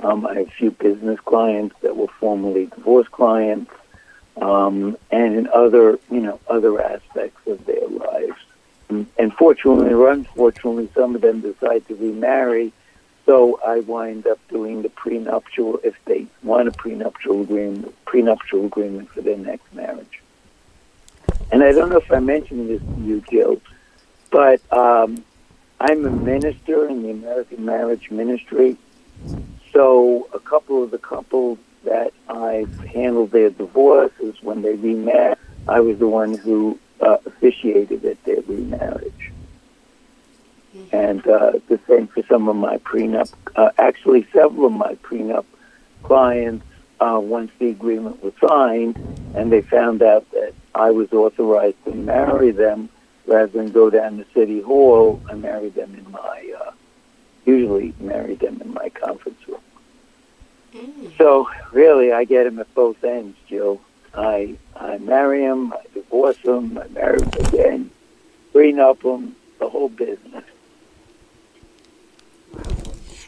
Um, 0.00 0.26
I 0.26 0.34
have 0.34 0.48
a 0.48 0.50
few 0.50 0.72
business 0.72 1.20
clients 1.20 1.76
that 1.80 1.96
were 1.96 2.08
formerly 2.08 2.66
divorce 2.66 3.08
clients, 3.08 3.70
um, 4.40 4.96
and 5.10 5.34
in 5.34 5.48
other, 5.48 5.98
you 6.10 6.20
know, 6.20 6.40
other 6.48 6.80
aspects 6.80 7.46
of 7.46 7.64
their 7.66 7.86
lives. 7.88 8.36
And 8.88 9.32
fortunately 9.34 9.92
or 9.92 10.10
unfortunately, 10.10 10.88
some 10.94 11.14
of 11.14 11.20
them 11.20 11.40
decide 11.40 11.86
to 11.88 11.94
remarry. 11.96 12.72
So 13.24 13.58
I 13.66 13.80
wind 13.80 14.26
up 14.26 14.38
doing 14.48 14.82
the 14.82 14.88
prenuptial 14.90 15.80
if 15.82 15.96
they 16.04 16.26
want 16.44 16.68
a 16.68 16.72
prenuptial 16.72 17.42
agreement, 17.42 17.92
prenuptial 18.04 18.66
agreement 18.66 19.10
for 19.10 19.22
their 19.22 19.36
next 19.36 19.74
marriage. 19.74 20.22
And 21.50 21.64
I 21.64 21.72
don't 21.72 21.90
know 21.90 21.98
if 21.98 22.12
I 22.12 22.20
mentioned 22.20 22.68
this 22.68 22.80
to 22.80 23.02
you, 23.02 23.22
Jill, 23.28 23.60
but 24.30 24.60
um, 24.72 25.24
I'm 25.80 26.04
a 26.06 26.10
minister 26.10 26.88
in 26.88 27.02
the 27.02 27.10
American 27.10 27.64
Marriage 27.64 28.10
Ministry. 28.10 28.76
So 29.72 30.28
a 30.32 30.38
couple 30.38 30.82
of 30.82 30.90
the 30.90 30.98
couples 30.98 31.58
that 31.86 32.12
I've 32.28 32.78
handled 32.80 33.30
their 33.30 33.50
divorces 33.50 34.36
when 34.42 34.62
they 34.62 34.74
remarried, 34.74 35.38
I 35.66 35.80
was 35.80 35.98
the 35.98 36.08
one 36.08 36.34
who 36.34 36.78
uh, 37.00 37.18
officiated 37.24 38.04
at 38.04 38.22
their 38.24 38.42
remarriage. 38.42 39.32
And 40.92 41.26
uh, 41.26 41.52
the 41.68 41.80
same 41.88 42.06
for 42.06 42.22
some 42.28 42.48
of 42.48 42.56
my 42.56 42.76
prenup. 42.78 43.32
Uh, 43.56 43.70
actually, 43.78 44.26
several 44.32 44.66
of 44.66 44.72
my 44.72 44.94
prenup 44.96 45.46
clients, 46.02 46.66
uh, 47.00 47.18
once 47.22 47.50
the 47.58 47.70
agreement 47.70 48.22
was 48.22 48.34
signed, 48.46 48.96
and 49.34 49.50
they 49.50 49.62
found 49.62 50.02
out 50.02 50.30
that 50.32 50.52
I 50.74 50.90
was 50.90 51.12
authorized 51.12 51.82
to 51.86 51.94
marry 51.94 52.50
them, 52.50 52.90
rather 53.26 53.46
than 53.46 53.70
go 53.70 53.90
down 53.90 54.18
to 54.18 54.26
City 54.34 54.60
Hall, 54.60 55.20
I 55.30 55.34
married 55.34 55.74
them 55.74 55.94
in 55.94 56.10
my, 56.12 56.54
uh, 56.60 56.72
usually 57.44 57.94
married 57.98 58.40
them 58.40 58.60
in 58.60 58.72
my 58.74 58.90
conference 58.90 59.40
room. 59.48 59.60
Mm. 60.76 61.16
So 61.16 61.48
really, 61.72 62.12
I 62.12 62.24
get 62.24 62.46
him 62.46 62.58
at 62.58 62.72
both 62.74 63.02
ends, 63.02 63.36
Jill. 63.48 63.80
I 64.14 64.56
I 64.74 64.98
marry 64.98 65.42
him, 65.42 65.72
I 65.72 65.82
divorce 65.94 66.38
him, 66.38 66.78
I 66.78 66.88
marry 66.88 67.20
him 67.20 67.30
again, 67.46 67.90
prenup 68.54 69.02
him, 69.02 69.36
the 69.58 69.68
whole 69.68 69.88
business. 69.88 70.44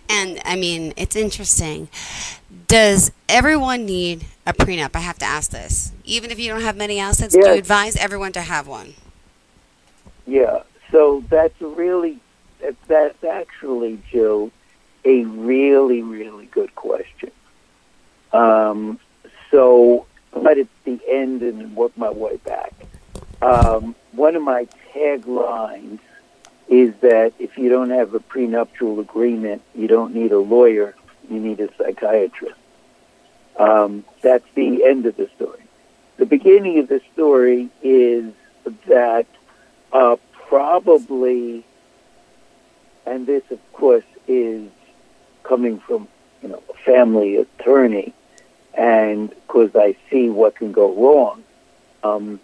And 0.08 0.40
I 0.44 0.56
mean, 0.56 0.94
it's 0.96 1.16
interesting. 1.16 1.88
Does 2.66 3.12
everyone 3.28 3.84
need 3.84 4.24
a 4.46 4.54
prenup? 4.54 4.96
I 4.96 5.00
have 5.00 5.18
to 5.18 5.26
ask 5.26 5.50
this. 5.50 5.92
Even 6.04 6.30
if 6.30 6.38
you 6.38 6.48
don't 6.48 6.62
have 6.62 6.76
many 6.76 6.98
assets, 6.98 7.34
yes. 7.34 7.44
do 7.44 7.50
you 7.52 7.58
advise 7.58 7.96
everyone 7.96 8.32
to 8.32 8.40
have 8.40 8.66
one? 8.66 8.94
Yeah. 10.26 10.62
So 10.90 11.22
that's 11.28 11.60
really 11.60 12.18
that's 12.86 13.24
actually, 13.24 14.00
Jill, 14.10 14.50
a 15.04 15.24
really 15.24 16.02
really 16.02 16.46
good 16.46 16.74
question. 16.74 17.30
Um, 18.32 18.98
so, 19.50 20.06
but 20.32 20.58
it's 20.58 20.70
the 20.84 21.00
end 21.08 21.42
and 21.42 21.74
work 21.74 21.96
my 21.96 22.10
way 22.10 22.36
back. 22.38 22.74
Um, 23.40 23.94
one 24.12 24.36
of 24.36 24.42
my 24.42 24.66
taglines 24.92 26.00
is 26.68 26.94
that 27.00 27.32
if 27.38 27.56
you 27.56 27.68
don't 27.68 27.90
have 27.90 28.14
a 28.14 28.20
prenuptial 28.20 29.00
agreement, 29.00 29.62
you 29.74 29.88
don't 29.88 30.14
need 30.14 30.32
a 30.32 30.38
lawyer, 30.38 30.94
you 31.30 31.40
need 31.40 31.60
a 31.60 31.72
psychiatrist. 31.76 32.58
Um, 33.56 34.04
that's 34.22 34.44
the 34.54 34.84
end 34.84 35.06
of 35.06 35.16
the 35.16 35.28
story. 35.36 35.62
The 36.18 36.26
beginning 36.26 36.78
of 36.78 36.88
the 36.88 37.00
story 37.12 37.70
is 37.82 38.32
that 38.86 39.26
uh, 39.92 40.16
probably, 40.48 41.64
and 43.06 43.26
this 43.26 43.42
of 43.50 43.60
course 43.72 44.04
is 44.26 44.68
coming 45.42 45.78
from 45.78 46.08
you 46.42 46.48
know 46.48 46.62
a 46.68 46.74
family 46.84 47.36
attorney, 47.36 48.14
and 48.74 49.30
because 49.30 49.70
I 49.74 49.96
see 50.10 50.28
what 50.28 50.56
can 50.56 50.72
go 50.72 50.94
wrong, 50.94 51.44
um, 52.02 52.40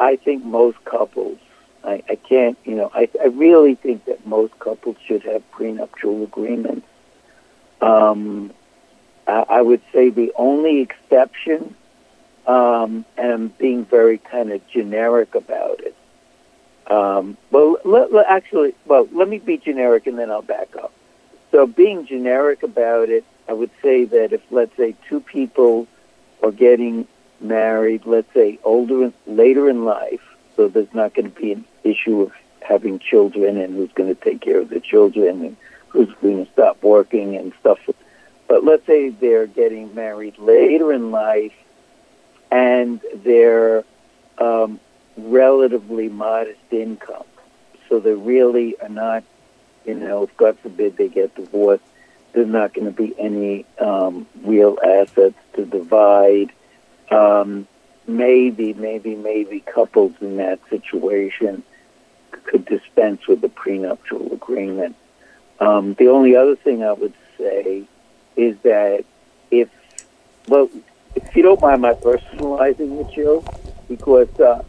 I 0.00 0.16
think 0.16 0.44
most 0.44 0.84
couples 0.84 1.38
I, 1.84 2.02
I 2.08 2.16
can't, 2.16 2.58
you 2.64 2.74
know, 2.74 2.90
I, 2.92 3.08
I 3.20 3.26
really 3.26 3.74
think 3.74 4.04
that 4.06 4.26
most 4.26 4.58
couples 4.58 4.96
should 5.06 5.22
have 5.24 5.48
prenuptial 5.50 6.22
agreements. 6.22 6.86
Um, 7.80 8.52
I, 9.26 9.44
I 9.48 9.62
would 9.62 9.82
say 9.92 10.10
the 10.10 10.32
only 10.36 10.80
exception, 10.80 11.74
um, 12.46 13.04
and 13.16 13.32
I'm 13.32 13.48
being 13.48 13.84
very 13.84 14.18
kind 14.18 14.52
of 14.52 14.66
generic 14.68 15.34
about 15.34 15.80
it. 15.80 15.94
Um, 16.90 17.36
well, 17.50 17.76
let, 17.84 18.12
let, 18.12 18.26
actually, 18.28 18.74
well, 18.86 19.08
let 19.12 19.28
me 19.28 19.38
be 19.38 19.58
generic 19.58 20.06
and 20.06 20.18
then 20.18 20.30
I'll 20.30 20.42
back 20.42 20.74
up. 20.76 20.92
So, 21.50 21.66
being 21.66 22.06
generic 22.06 22.62
about 22.62 23.08
it, 23.08 23.24
I 23.48 23.52
would 23.52 23.70
say 23.82 24.04
that 24.04 24.32
if, 24.32 24.42
let's 24.50 24.76
say, 24.76 24.94
two 25.08 25.20
people 25.20 25.88
are 26.42 26.52
getting 26.52 27.08
married, 27.40 28.02
let's 28.04 28.32
say 28.34 28.58
older, 28.62 29.12
later 29.26 29.68
in 29.68 29.84
life, 29.84 30.20
so 30.56 30.68
there's 30.68 30.92
not 30.92 31.14
going 31.14 31.30
to 31.32 31.40
be 31.40 31.52
an 31.52 31.64
issue 31.84 32.22
of 32.22 32.32
having 32.60 32.98
children 32.98 33.56
and 33.56 33.74
who's 33.74 33.92
going 33.92 34.14
to 34.14 34.20
take 34.20 34.40
care 34.40 34.60
of 34.60 34.68
the 34.68 34.80
children 34.80 35.44
and 35.44 35.56
who's 35.88 36.12
going 36.20 36.44
to 36.44 36.52
stop 36.52 36.82
working 36.82 37.36
and 37.36 37.52
stuff. 37.60 37.78
But 38.46 38.64
let's 38.64 38.84
say 38.86 39.10
they're 39.10 39.46
getting 39.46 39.94
married 39.94 40.38
later 40.38 40.92
in 40.92 41.10
life 41.10 41.54
and 42.50 43.00
they're 43.14 43.84
um, 44.38 44.80
relatively 45.16 46.08
modest 46.08 46.60
income. 46.70 47.24
So 47.88 48.00
they 48.00 48.12
really 48.12 48.78
are 48.80 48.88
not, 48.88 49.24
you 49.86 49.94
know, 49.94 50.24
if 50.24 50.36
God 50.36 50.58
forbid 50.58 50.96
they 50.96 51.08
get 51.08 51.34
divorced, 51.34 51.84
there's 52.32 52.48
not 52.48 52.74
going 52.74 52.86
to 52.86 52.92
be 52.92 53.14
any 53.18 53.64
um, 53.78 54.26
real 54.44 54.78
assets 54.84 55.36
to 55.54 55.64
divide. 55.64 56.52
Um, 57.10 57.66
maybe, 58.06 58.74
maybe, 58.74 59.14
maybe 59.14 59.60
couples 59.60 60.12
in 60.20 60.36
that 60.36 60.60
situation 60.68 61.62
could 62.44 62.64
dispense 62.64 63.26
with 63.26 63.40
the 63.40 63.48
prenuptial 63.48 64.32
agreement. 64.32 64.96
Um, 65.60 65.94
the 65.94 66.08
only 66.08 66.36
other 66.36 66.56
thing 66.56 66.84
I 66.84 66.92
would 66.92 67.14
say 67.36 67.84
is 68.36 68.56
that 68.62 69.04
if, 69.50 69.68
well, 70.46 70.70
if 71.14 71.34
you 71.36 71.42
don't 71.42 71.60
mind 71.60 71.82
my 71.82 71.94
personalizing 71.94 73.00
it, 73.00 73.14
Joe, 73.14 73.44
because, 73.88 74.28
uh, 74.40 74.62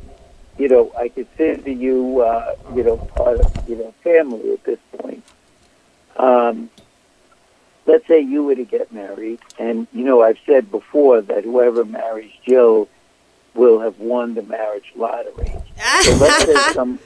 you 0.58 0.68
know, 0.68 0.92
I 0.98 1.10
consider 1.10 1.70
you, 1.70 2.22
uh, 2.22 2.56
you 2.76 2.84
know, 2.84 2.98
part 2.98 3.40
of, 3.40 3.70
you 3.70 3.76
know, 3.76 3.94
family 4.04 4.54
at 4.54 4.64
this 4.64 4.80
point. 4.98 5.24
Um, 6.18 6.70
let's 7.90 8.08
say 8.08 8.20
you 8.20 8.44
were 8.44 8.56
to 8.56 8.66
get 8.66 8.92
married, 8.92 9.40
and, 9.58 9.88
you 9.92 10.04
know, 10.04 10.22
I've 10.22 10.38
said 10.46 10.70
before 10.70 11.22
that 11.22 11.44
whoever 11.44 11.84
marries 11.84 12.32
Jill 12.48 12.88
will 13.56 13.80
have 13.80 14.00
won 14.00 14.36
the 14.36 14.44
marriage 14.44 14.92
lottery. 14.96 15.52
so 16.04 16.16
let's 16.16 16.46
say 16.46 16.56
some 16.74 17.00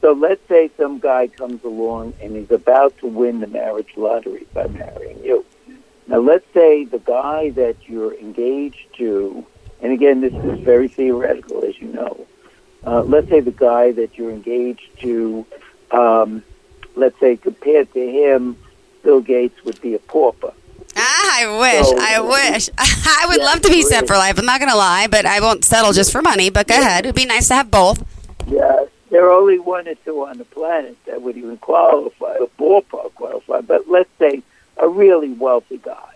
so 0.00 0.12
let's 0.12 0.40
say 0.48 0.70
some 0.78 0.98
guy 0.98 1.26
comes 1.26 1.62
along 1.62 2.14
and 2.22 2.34
he's 2.34 2.50
about 2.50 2.96
to 2.98 3.06
win 3.06 3.40
the 3.40 3.46
marriage 3.46 3.90
lottery 3.96 4.46
by 4.54 4.66
marrying 4.68 5.22
you. 5.22 5.44
Now 6.06 6.20
let's 6.20 6.46
say 6.54 6.84
the 6.84 7.00
guy 7.00 7.50
that 7.50 7.76
you're 7.86 8.14
engaged 8.14 8.94
to, 8.96 9.44
and 9.82 9.92
again 9.92 10.20
this 10.22 10.32
is 10.32 10.60
very 10.60 10.88
theoretical 10.88 11.64
as 11.64 11.78
you 11.78 11.88
know. 11.88 12.26
Uh, 12.86 13.02
let's 13.02 13.28
say 13.28 13.40
the 13.40 13.50
guy 13.50 13.92
that 13.92 14.16
you're 14.16 14.30
engaged 14.30 14.88
to, 15.00 15.44
um, 15.90 16.42
let's 16.94 17.18
say 17.20 17.36
compared 17.36 17.92
to 17.92 18.00
him, 18.00 18.56
Bill 19.02 19.20
Gates 19.20 19.64
would 19.64 19.80
be 19.80 19.94
a 19.94 19.98
pauper. 19.98 20.52
Ah, 20.96 21.40
I 21.40 21.58
wish. 21.58 21.86
So, 21.86 21.96
I 21.98 22.20
wish. 22.20 22.70
I 22.78 23.26
would 23.28 23.38
yeah, 23.38 23.44
love 23.44 23.60
to 23.62 23.68
be 23.68 23.82
set 23.82 24.06
for 24.06 24.14
life. 24.14 24.38
I'm 24.38 24.44
not 24.44 24.60
going 24.60 24.70
to 24.70 24.76
lie, 24.76 25.06
but 25.06 25.24
I 25.26 25.40
won't 25.40 25.64
settle 25.64 25.92
just 25.92 26.12
for 26.12 26.22
money. 26.22 26.50
But 26.50 26.66
go 26.66 26.74
yeah. 26.74 26.80
ahead. 26.80 27.06
It'd 27.06 27.16
be 27.16 27.26
nice 27.26 27.48
to 27.48 27.54
have 27.54 27.70
both. 27.70 28.04
Yeah, 28.46 28.84
there 29.10 29.26
are 29.26 29.32
only 29.32 29.58
one 29.58 29.88
or 29.88 29.94
two 29.96 30.24
on 30.24 30.38
the 30.38 30.44
planet 30.44 30.96
that 31.06 31.22
would 31.22 31.36
even 31.36 31.56
qualify, 31.58 32.36
a 32.36 32.46
ballpark 32.60 33.14
qualify. 33.14 33.60
But 33.60 33.88
let's 33.88 34.10
say 34.18 34.42
a 34.76 34.88
really 34.88 35.32
wealthy 35.32 35.78
guy, 35.78 36.14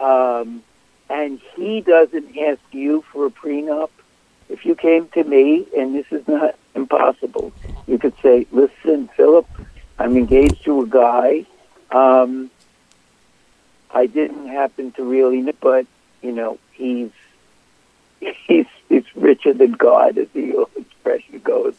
um, 0.00 0.62
and 1.10 1.40
he 1.54 1.80
doesn't 1.80 2.36
ask 2.38 2.60
you 2.72 3.04
for 3.12 3.26
a 3.26 3.30
prenup. 3.30 3.90
If 4.48 4.64
you 4.64 4.74
came 4.76 5.08
to 5.08 5.24
me, 5.24 5.66
and 5.76 5.94
this 5.94 6.06
is 6.10 6.26
not 6.28 6.56
impossible, 6.74 7.52
you 7.86 7.98
could 7.98 8.14
say, 8.22 8.46
"Listen, 8.52 9.08
Philip, 9.16 9.46
I'm 9.98 10.16
engaged 10.16 10.64
to 10.64 10.82
a 10.82 10.86
guy." 10.86 11.46
Um, 11.90 12.50
I 13.90 14.06
didn't 14.06 14.48
happen 14.48 14.92
to 14.92 15.04
really 15.04 15.40
know, 15.40 15.52
but 15.60 15.86
you 16.22 16.32
know, 16.32 16.58
he's 16.72 17.10
he's 18.20 18.66
he's 18.88 19.04
richer 19.14 19.52
than 19.52 19.72
God, 19.72 20.18
as 20.18 20.28
the 20.30 20.56
old 20.56 20.70
expression 20.76 21.40
goes. 21.40 21.74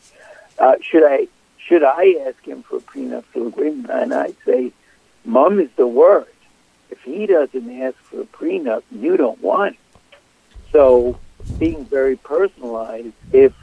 Uh, 0.58 0.76
should 0.82 1.04
I 1.04 1.28
should 1.58 1.84
I 1.84 2.16
ask 2.28 2.44
him 2.46 2.64
for 2.64 2.78
a 2.78 2.82
prenuptial 2.82 3.48
agreement? 3.48 3.90
And 3.90 4.14
I 4.14 4.34
say, 4.46 4.72
Mom 5.26 5.60
is 5.60 5.70
the 5.76 5.88
word. 5.88 6.28
If 6.90 7.02
he 7.02 7.26
doesn't 7.26 7.82
ask 7.82 7.98
for 8.04 8.22
a 8.22 8.26
prenup, 8.26 8.84
you 8.92 9.18
don't 9.18 9.42
want 9.42 9.76
it. 9.76 10.10
So, 10.72 11.20
being 11.60 11.86
very 11.86 12.16
personalized, 12.16 13.14
if 13.34 13.54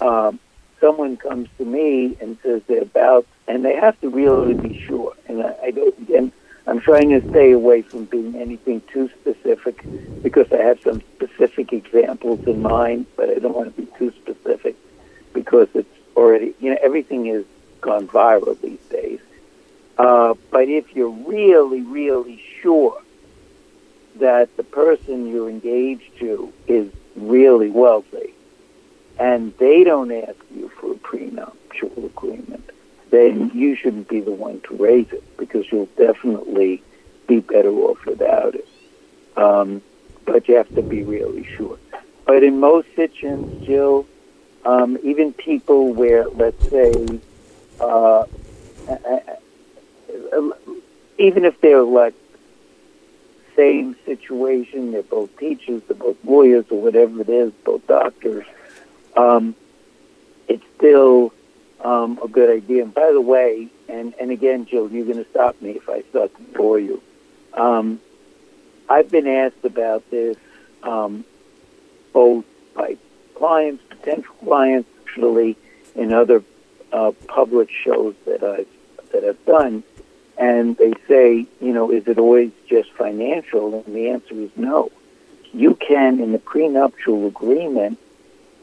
um, 0.00 0.40
someone 0.82 1.16
comes 1.16 1.48
to 1.58 1.64
me 1.64 2.16
and 2.20 2.36
says 2.42 2.60
they're 2.66 2.82
about, 2.82 3.26
and 3.46 3.64
they 3.64 3.76
have 3.76 3.98
to 4.00 4.10
really 4.10 4.54
be 4.54 4.76
sure, 4.86 5.14
and 5.28 5.42
I, 5.42 5.54
I 5.62 5.70
don't, 5.70 5.96
and 6.10 6.32
I'm 6.66 6.80
trying 6.80 7.10
to 7.10 7.22
stay 7.30 7.52
away 7.52 7.82
from 7.82 8.04
being 8.04 8.34
anything 8.34 8.82
too 8.92 9.08
specific 9.20 9.86
because 10.22 10.52
I 10.52 10.56
have 10.56 10.80
some 10.82 11.00
specific 11.16 11.72
examples 11.72 12.40
in 12.46 12.60
mind, 12.60 13.06
but 13.16 13.30
I 13.30 13.34
don't 13.34 13.54
want 13.54 13.74
to 13.74 13.82
be 13.82 13.88
too 13.96 14.12
specific 14.22 14.76
because 15.32 15.68
it's 15.74 15.88
already, 16.16 16.54
you 16.60 16.70
know, 16.70 16.78
everything 16.82 17.26
has 17.26 17.44
gone 17.80 18.08
viral 18.08 18.60
these 18.60 18.84
days. 18.90 19.20
Uh, 19.98 20.34
but 20.50 20.68
if 20.68 20.94
you're 20.96 21.10
really, 21.10 21.82
really 21.82 22.42
sure 22.60 23.00
that 24.16 24.56
the 24.56 24.64
person 24.64 25.28
you're 25.28 25.48
engaged 25.48 26.18
to 26.18 26.52
is 26.66 26.90
really 27.16 27.70
wealthy 27.70 28.34
and 29.18 29.52
they 29.58 29.84
don't 29.84 30.10
ask 30.12 30.38
you 30.54 30.68
for 30.68 30.92
a 30.92 30.96
prenuptial 30.96 31.92
agreement, 32.04 32.70
then 33.10 33.50
you 33.54 33.76
shouldn't 33.76 34.08
be 34.08 34.20
the 34.20 34.30
one 34.32 34.60
to 34.62 34.76
raise 34.76 35.10
it 35.12 35.36
because 35.36 35.70
you'll 35.70 35.88
definitely 35.96 36.82
be 37.26 37.40
better 37.40 37.70
off 37.70 38.04
without 38.06 38.54
it. 38.54 38.68
Um, 39.36 39.82
but 40.24 40.48
you 40.48 40.56
have 40.56 40.74
to 40.74 40.82
be 40.82 41.02
really 41.02 41.44
sure. 41.56 41.78
But 42.26 42.42
in 42.42 42.60
most 42.60 42.88
situations, 42.94 43.66
Jill, 43.66 44.06
um, 44.64 44.98
even 45.02 45.32
people 45.32 45.92
where, 45.92 46.28
let's 46.28 46.68
say, 46.70 47.20
uh, 47.80 48.24
even 51.18 51.44
if 51.44 51.60
they're 51.60 51.82
like 51.82 52.14
same 53.56 53.96
situation, 54.06 54.92
they're 54.92 55.02
both 55.02 55.36
teachers, 55.38 55.82
they're 55.86 55.96
both 55.96 56.16
lawyers, 56.24 56.64
or 56.70 56.80
whatever 56.80 57.20
it 57.20 57.28
is, 57.28 57.52
both 57.64 57.86
doctors. 57.86 58.46
Um, 59.16 59.54
it's 60.48 60.64
still 60.76 61.32
um, 61.80 62.18
a 62.22 62.28
good 62.28 62.50
idea. 62.50 62.82
And 62.82 62.94
by 62.94 63.10
the 63.12 63.20
way, 63.20 63.68
and 63.88 64.14
and 64.20 64.30
again, 64.30 64.66
Jill, 64.66 64.90
you're 64.90 65.04
going 65.04 65.22
to 65.22 65.30
stop 65.30 65.60
me 65.60 65.70
if 65.70 65.88
I 65.88 66.02
start 66.10 66.34
to 66.36 66.42
bore 66.56 66.78
you. 66.78 67.02
Um, 67.54 68.00
I've 68.88 69.10
been 69.10 69.26
asked 69.26 69.64
about 69.64 70.08
this 70.10 70.36
um, 70.82 71.24
both 72.12 72.44
by 72.74 72.96
clients, 73.34 73.82
potential 73.88 74.34
clients, 74.44 74.88
actually, 75.02 75.56
in 75.94 76.12
other 76.12 76.42
uh, 76.92 77.12
public 77.26 77.70
shows 77.70 78.14
that 78.26 78.42
I've 78.42 78.66
that 79.12 79.24
I've 79.24 79.44
done, 79.44 79.82
and 80.38 80.76
they 80.76 80.94
say, 81.06 81.46
you 81.60 81.72
know, 81.72 81.90
is 81.90 82.06
it 82.08 82.18
always 82.18 82.50
just 82.66 82.90
financial? 82.92 83.82
And 83.84 83.94
the 83.94 84.08
answer 84.10 84.34
is 84.34 84.50
no. 84.56 84.90
You 85.52 85.74
can, 85.74 86.18
in 86.20 86.32
the 86.32 86.38
prenuptial 86.38 87.26
agreement, 87.26 87.98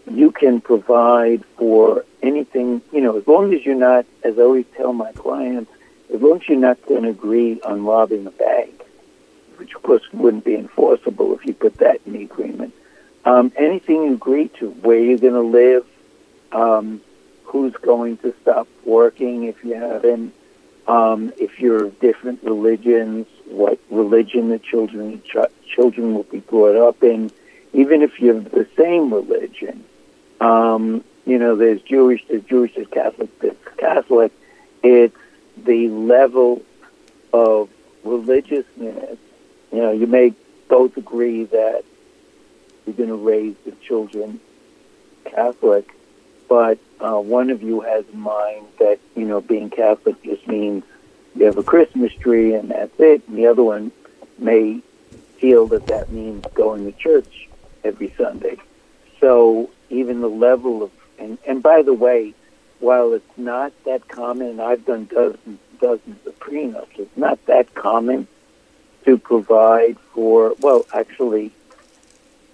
you 0.10 0.32
can 0.32 0.62
provide 0.62 1.44
for 1.58 2.06
anything, 2.22 2.82
you 2.92 3.02
know, 3.02 3.18
as 3.18 3.28
long 3.28 3.54
as 3.54 3.66
you're 3.66 3.76
not, 3.76 4.06
as 4.24 4.38
I 4.38 4.42
always 4.42 4.66
tell 4.76 4.94
my 4.94 5.12
clients, 5.14 5.72
as 6.14 6.22
long 6.22 6.42
as 6.42 6.48
you're 6.48 6.58
not 6.60 6.84
going 6.88 7.04
to 7.04 7.10
agree 7.10 7.62
on 7.62 7.86
robbing 7.86 8.26
a 8.26 8.32
bank, 8.32 8.84
which 9.58 9.76
of 9.76 9.84
course 9.84 10.04
wouldn't 10.14 10.46
be 10.46 10.56
enforceable 10.56 11.34
if 11.36 11.46
you 11.46 11.54
put 11.54 11.78
that 11.78 12.02
in 12.06 12.14
the 12.14 12.24
agreement. 12.24 12.74
Um, 13.26 13.52
anything 13.58 14.04
you 14.04 14.14
agree 14.14 14.48
to, 14.60 14.70
where 14.70 15.00
you're 15.00 15.18
going 15.18 15.34
to 15.34 15.42
live, 15.42 15.86
um, 16.52 17.02
who's 17.44 17.74
going 17.74 18.18
to 18.18 18.34
stop 18.42 18.68
working 18.86 19.44
if 19.44 19.64
you 19.64 19.76
haven't, 19.76 20.34
um, 20.88 21.32
if 21.38 21.60
you're 21.60 21.86
of 21.86 22.00
different 22.00 22.44
religions, 22.44 23.28
what 23.46 23.80
religion 23.90 24.50
the 24.50 24.60
children 24.60 25.22
ch- 25.24 25.52
children 25.68 26.16
will 26.16 26.24
be 26.24 26.40
brought 26.40 26.76
up 26.76 27.04
in, 27.04 27.32
even 27.74 28.02
if 28.02 28.20
you're 28.20 28.40
the 28.40 28.68
same 28.76 29.14
religion. 29.14 29.84
Um, 30.40 31.04
you 31.26 31.38
know, 31.38 31.56
there's 31.56 31.82
Jewish, 31.82 32.26
there's 32.28 32.44
Jewish, 32.44 32.74
there's 32.76 32.88
Catholic, 32.88 33.40
there's 33.40 33.56
Catholic. 33.78 34.32
It's 34.82 35.16
the 35.58 35.90
level 35.90 36.64
of 37.34 37.70
religiousness. 38.04 39.18
You 39.72 39.78
know, 39.78 39.92
you 39.92 40.08
may 40.08 40.34
both 40.68 40.98
agree 40.98 41.46
that 41.46 41.84
you're 42.86 42.96
going 42.96 43.10
to 43.10 43.16
raise 43.16 43.56
the 43.66 43.72
children 43.86 44.40
Catholic, 45.26 45.94
but 46.48 46.80
uh, 47.00 47.20
one 47.20 47.50
of 47.50 47.62
you 47.62 47.82
has 47.82 48.06
in 48.12 48.20
mind 48.20 48.66
that 48.80 49.00
you 49.16 49.26
know 49.26 49.42
being 49.42 49.70
Catholic 49.70 50.22
just 50.24 50.48
means 50.48 50.84
you 51.36 51.46
have 51.46 51.58
a 51.58 51.64
Christmas 51.64 52.12
tree 52.14 52.54
and 52.56 52.72
that's 52.72 52.98
it, 53.00 53.28
and 53.28 53.38
the 53.38 53.48
other 53.48 53.64
one 53.64 53.92
may 54.38 54.82
feel 55.38 55.68
that 55.68 55.88
that 55.88 56.12
means 56.12 56.44
going 56.54 56.92
to 56.92 56.98
church 56.98 57.48
every 57.84 58.14
Sunday. 58.18 58.58
So 59.20 59.70
even 59.90 60.22
the 60.22 60.30
level 60.30 60.84
of 60.84 60.92
and 61.18 61.38
and 61.46 61.62
by 61.62 61.82
the 61.82 61.94
way, 61.94 62.34
while 62.80 63.14
it's 63.14 63.38
not 63.38 63.72
that 63.86 64.08
common, 64.08 64.48
and 64.48 64.62
I've 64.62 64.86
done 64.86 65.06
dozens 65.06 65.60
dozens 65.80 66.26
of 66.26 66.40
prenups, 66.40 66.98
it's 66.98 67.18
not 67.18 67.44
that 67.46 67.74
common 67.74 68.28
to 69.06 69.18
provide 69.18 69.98
for. 70.14 70.54
Well, 70.60 70.86
actually, 70.94 71.52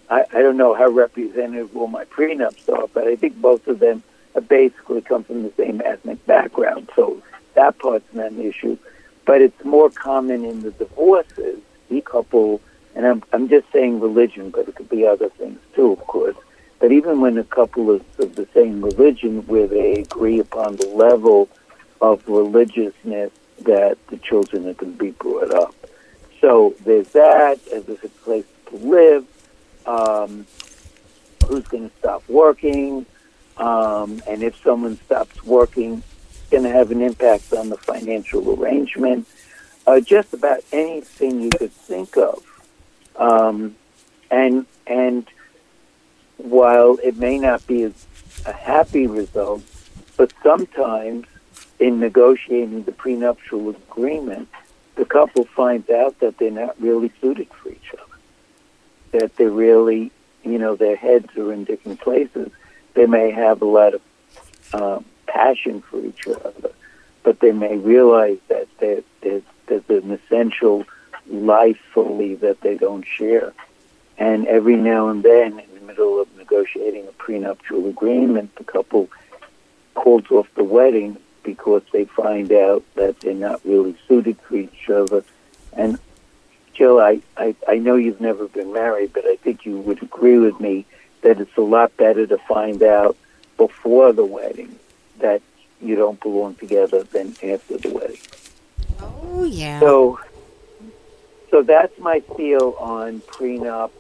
I, 0.10 0.26
I 0.32 0.42
don't 0.42 0.58
know 0.58 0.74
how 0.74 0.88
representative 0.90 1.76
all 1.76 1.88
my 1.88 2.06
prenups 2.06 2.70
are, 2.70 2.88
but 2.88 3.08
I 3.08 3.16
think 3.16 3.40
both 3.42 3.68
of 3.68 3.80
them 3.80 4.04
basically 4.48 5.02
come 5.02 5.24
from 5.24 5.44
the 5.44 5.52
same 5.58 5.82
ethnic 5.84 6.26
background, 6.26 6.90
so 6.96 7.22
that 7.54 7.78
part's 7.80 8.14
not 8.14 8.32
an 8.32 8.42
issue. 8.42 8.78
But 9.26 9.42
it's 9.42 9.64
more 9.64 9.90
common 9.90 10.46
in 10.46 10.62
the 10.62 10.72
divorces. 10.72 11.60
The 11.90 12.02
couple, 12.02 12.62
and 12.96 13.06
I'm 13.06 13.24
I'm 13.32 13.48
just 13.48 13.72
saying 13.72 14.00
religion, 14.00 14.50
but 14.50 14.68
it 14.68 14.76
could 14.76 14.90
be 14.90 15.06
other 15.06 15.30
things 15.30 15.60
too, 15.76 15.94
of 15.94 16.00
course. 16.08 16.36
But 16.80 16.92
even 16.92 17.22
when 17.22 17.38
a 17.38 17.44
couple 17.44 17.92
is 17.92 18.02
of 18.20 18.36
the 18.36 18.48
same 18.54 18.84
religion, 18.84 19.46
where 19.48 19.68
they 19.68 19.94
agree 19.94 20.40
upon 20.40 20.76
the 20.76 20.88
level 20.88 21.50
of 22.02 22.28
religiousness 22.28 23.32
that 23.62 23.98
the 24.08 24.18
children 24.18 24.68
are 24.68 24.74
going 24.74 24.94
to 24.94 25.00
be 25.00 25.12
brought 25.12 25.54
up. 25.54 25.74
So 26.42 26.76
there's 26.84 27.10
that, 27.10 27.60
as 27.70 27.86
there's 27.86 28.04
a 28.04 28.10
place 28.10 28.46
to 28.68 28.76
live, 28.76 29.26
um, 29.86 30.46
who's 31.48 31.66
going 31.68 31.90
to 31.90 31.96
stop 31.98 32.24
working, 32.28 33.06
um, 33.58 34.22
and 34.28 34.44
if 34.44 34.62
someone 34.62 34.98
stops 35.06 35.44
working, 35.44 36.04
it's 36.30 36.50
going 36.50 36.64
to 36.64 36.70
have 36.70 36.92
an 36.92 37.02
impact 37.02 37.54
on 37.54 37.70
the 37.70 37.78
financial 37.78 38.60
arrangement. 38.60 39.28
Uh, 39.88 40.00
just 40.00 40.34
about 40.34 40.60
anything 40.72 41.42
you 41.42 41.50
could 41.52 41.72
think 41.72 42.18
of, 42.18 42.44
um, 43.18 43.76
and 44.32 44.66
and 44.88 45.28
while 46.38 46.98
it 47.04 47.18
may 47.18 47.40
not 47.40 47.66
be 47.68 47.84
a, 47.84 47.92
happy 48.52 49.08
result, 49.08 49.64
but 50.18 50.32
sometimes 50.44 51.26
in 51.80 52.00
negotiating 52.00 52.84
the 52.84 52.92
prenuptial 52.92 53.70
agreement, 53.70 54.48
the 54.96 55.06
couple 55.06 55.46
finds 55.46 55.90
out 55.90 56.20
that 56.20 56.38
they're 56.38 56.52
not 56.52 56.80
really 56.80 57.12
suited 57.22 57.48
for 57.50 57.70
each 57.70 57.94
other, 57.94 58.20
that 59.12 59.36
they're 59.36 59.50
really, 59.50 60.12
you 60.44 60.60
know, 60.60 60.76
their 60.76 60.96
heads 60.96 61.36
are 61.38 61.52
in 61.52 61.64
different 61.64 62.00
places. 62.02 62.52
They 62.94 63.08
may 63.08 63.32
have 63.32 63.62
a 63.62 63.66
lot 63.66 63.96
of 63.96 64.02
uh, 64.74 65.00
passion 65.26 65.82
for 65.82 66.04
each 66.06 66.28
other, 66.28 66.72
but 67.24 67.40
they 67.40 67.52
may 67.52 67.78
realize 67.78 68.38
that 68.48 68.68
there's, 68.80 69.04
there's, 69.22 69.44
an 69.90 70.12
essential 70.12 70.86
life 71.28 71.80
fully 71.94 72.36
that 72.36 72.62
they 72.62 72.76
don't 72.76 73.06
share. 73.06 73.54
And 74.18 74.48
every 74.48 74.76
now 74.76 75.10
and 75.10 75.24
then, 75.24 75.62
middle 75.96 76.22
of 76.22 76.38
negotiating 76.38 77.08
a 77.08 77.12
prenuptial 77.14 77.88
agreement, 77.88 78.54
the 78.56 78.64
couple 78.64 79.10
calls 79.94 80.30
off 80.30 80.48
the 80.56 80.64
wedding 80.64 81.18
because 81.44 81.84
they 81.94 82.06
find 82.06 82.52
out 82.52 82.84
that 82.96 83.20
they're 83.22 83.34
not 83.34 83.62
really 83.64 83.96
suited 84.08 84.38
for 84.42 84.56
each 84.56 84.90
other. 84.90 85.24
And 85.74 86.00
Jill, 86.74 87.00
I, 87.00 87.22
I, 87.38 87.56
I 87.68 87.78
know 87.78 87.96
you've 87.96 88.20
never 88.20 88.48
been 88.48 88.74
married, 88.74 89.14
but 89.14 89.26
I 89.26 89.38
think 89.38 89.66
you 89.66 89.78
would 89.78 90.04
agree 90.04 90.38
with 90.38 90.60
me 90.60 90.86
that 91.22 91.40
it's 91.40 91.56
a 91.56 91.62
lot 91.62 91.96
better 91.96 92.28
to 92.28 92.38
find 92.40 92.84
out 92.84 93.16
before 93.58 94.12
the 94.12 94.26
wedding 94.26 94.78
that 95.20 95.42
you 95.82 95.96
don't 95.96 96.20
belong 96.20 96.56
together 96.56 97.04
than 97.04 97.30
after 97.44 97.78
the 97.78 97.90
wedding. 97.90 98.18
Oh 99.02 99.46
yeah. 99.46 99.80
So, 99.80 100.20
so 101.52 101.62
that's 101.62 101.98
my 102.00 102.20
feel 102.36 102.76
on 102.80 103.22
prenup. 103.22 103.92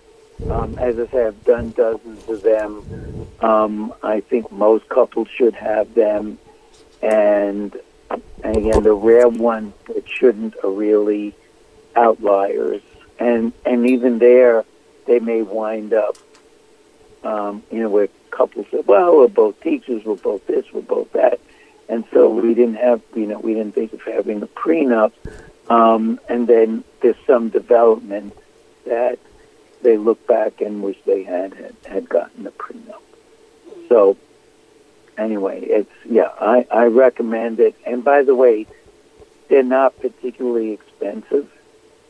Um, 0.49 0.77
as 0.77 0.99
I 0.99 1.07
say, 1.07 1.25
I've 1.25 1.43
done 1.45 1.71
dozens 1.71 2.27
of 2.27 2.43
them. 2.43 3.27
Um, 3.39 3.93
I 4.03 4.19
think 4.19 4.51
most 4.51 4.87
couples 4.89 5.27
should 5.29 5.53
have 5.55 5.93
them, 5.95 6.37
and 7.01 7.75
and 8.43 8.57
again, 8.57 8.83
the 8.83 8.93
rare 8.93 9.29
ones 9.29 9.73
that 9.87 10.07
shouldn't 10.09 10.55
are 10.63 10.71
really 10.71 11.35
outliers. 11.95 12.81
and 13.17 13.53
and 13.65 13.89
even 13.89 14.19
there, 14.19 14.65
they 15.05 15.19
may 15.19 15.41
wind 15.41 15.93
up, 15.93 16.17
um, 17.23 17.63
you 17.71 17.79
know, 17.79 17.89
where 17.89 18.09
couples 18.29 18.65
say, 18.71 18.81
"Well, 18.85 19.17
we're 19.17 19.27
both 19.29 19.59
teachers, 19.61 20.03
we're 20.03 20.15
both 20.15 20.45
this, 20.47 20.65
we're 20.73 20.81
both 20.81 21.11
that," 21.13 21.39
and 21.87 22.03
so 22.11 22.29
we 22.29 22.53
didn't 22.53 22.75
have, 22.75 23.01
you 23.15 23.25
know, 23.25 23.39
we 23.39 23.53
didn't 23.53 23.73
think 23.73 23.93
of 23.93 24.01
having 24.01 24.41
a 24.43 24.47
prenup, 24.47 25.13
um, 25.69 26.19
and 26.27 26.45
then 26.45 26.83
there's 27.01 27.15
some 27.25 27.49
development 27.49 28.35
that 28.85 29.17
they 29.85 29.97
look 29.97 30.25
back 30.27 30.61
and 30.61 30.81
wish 30.83 30.97
they 31.05 31.23
had 31.23 31.53
had, 31.53 31.75
had 31.85 32.09
gotten 32.09 32.45
a 32.47 32.51
prenup. 32.51 33.01
So 33.87 34.17
anyway, 35.15 35.61
it's 35.61 35.91
yeah, 36.03 36.31
I, 36.41 36.65
I 36.71 36.85
recommend 36.85 37.59
it. 37.59 37.75
And 37.85 38.03
by 38.03 38.23
the 38.23 38.33
way, 38.35 38.65
they're 39.47 39.63
not 39.63 39.97
particularly 40.01 40.71
expensive. 40.71 41.49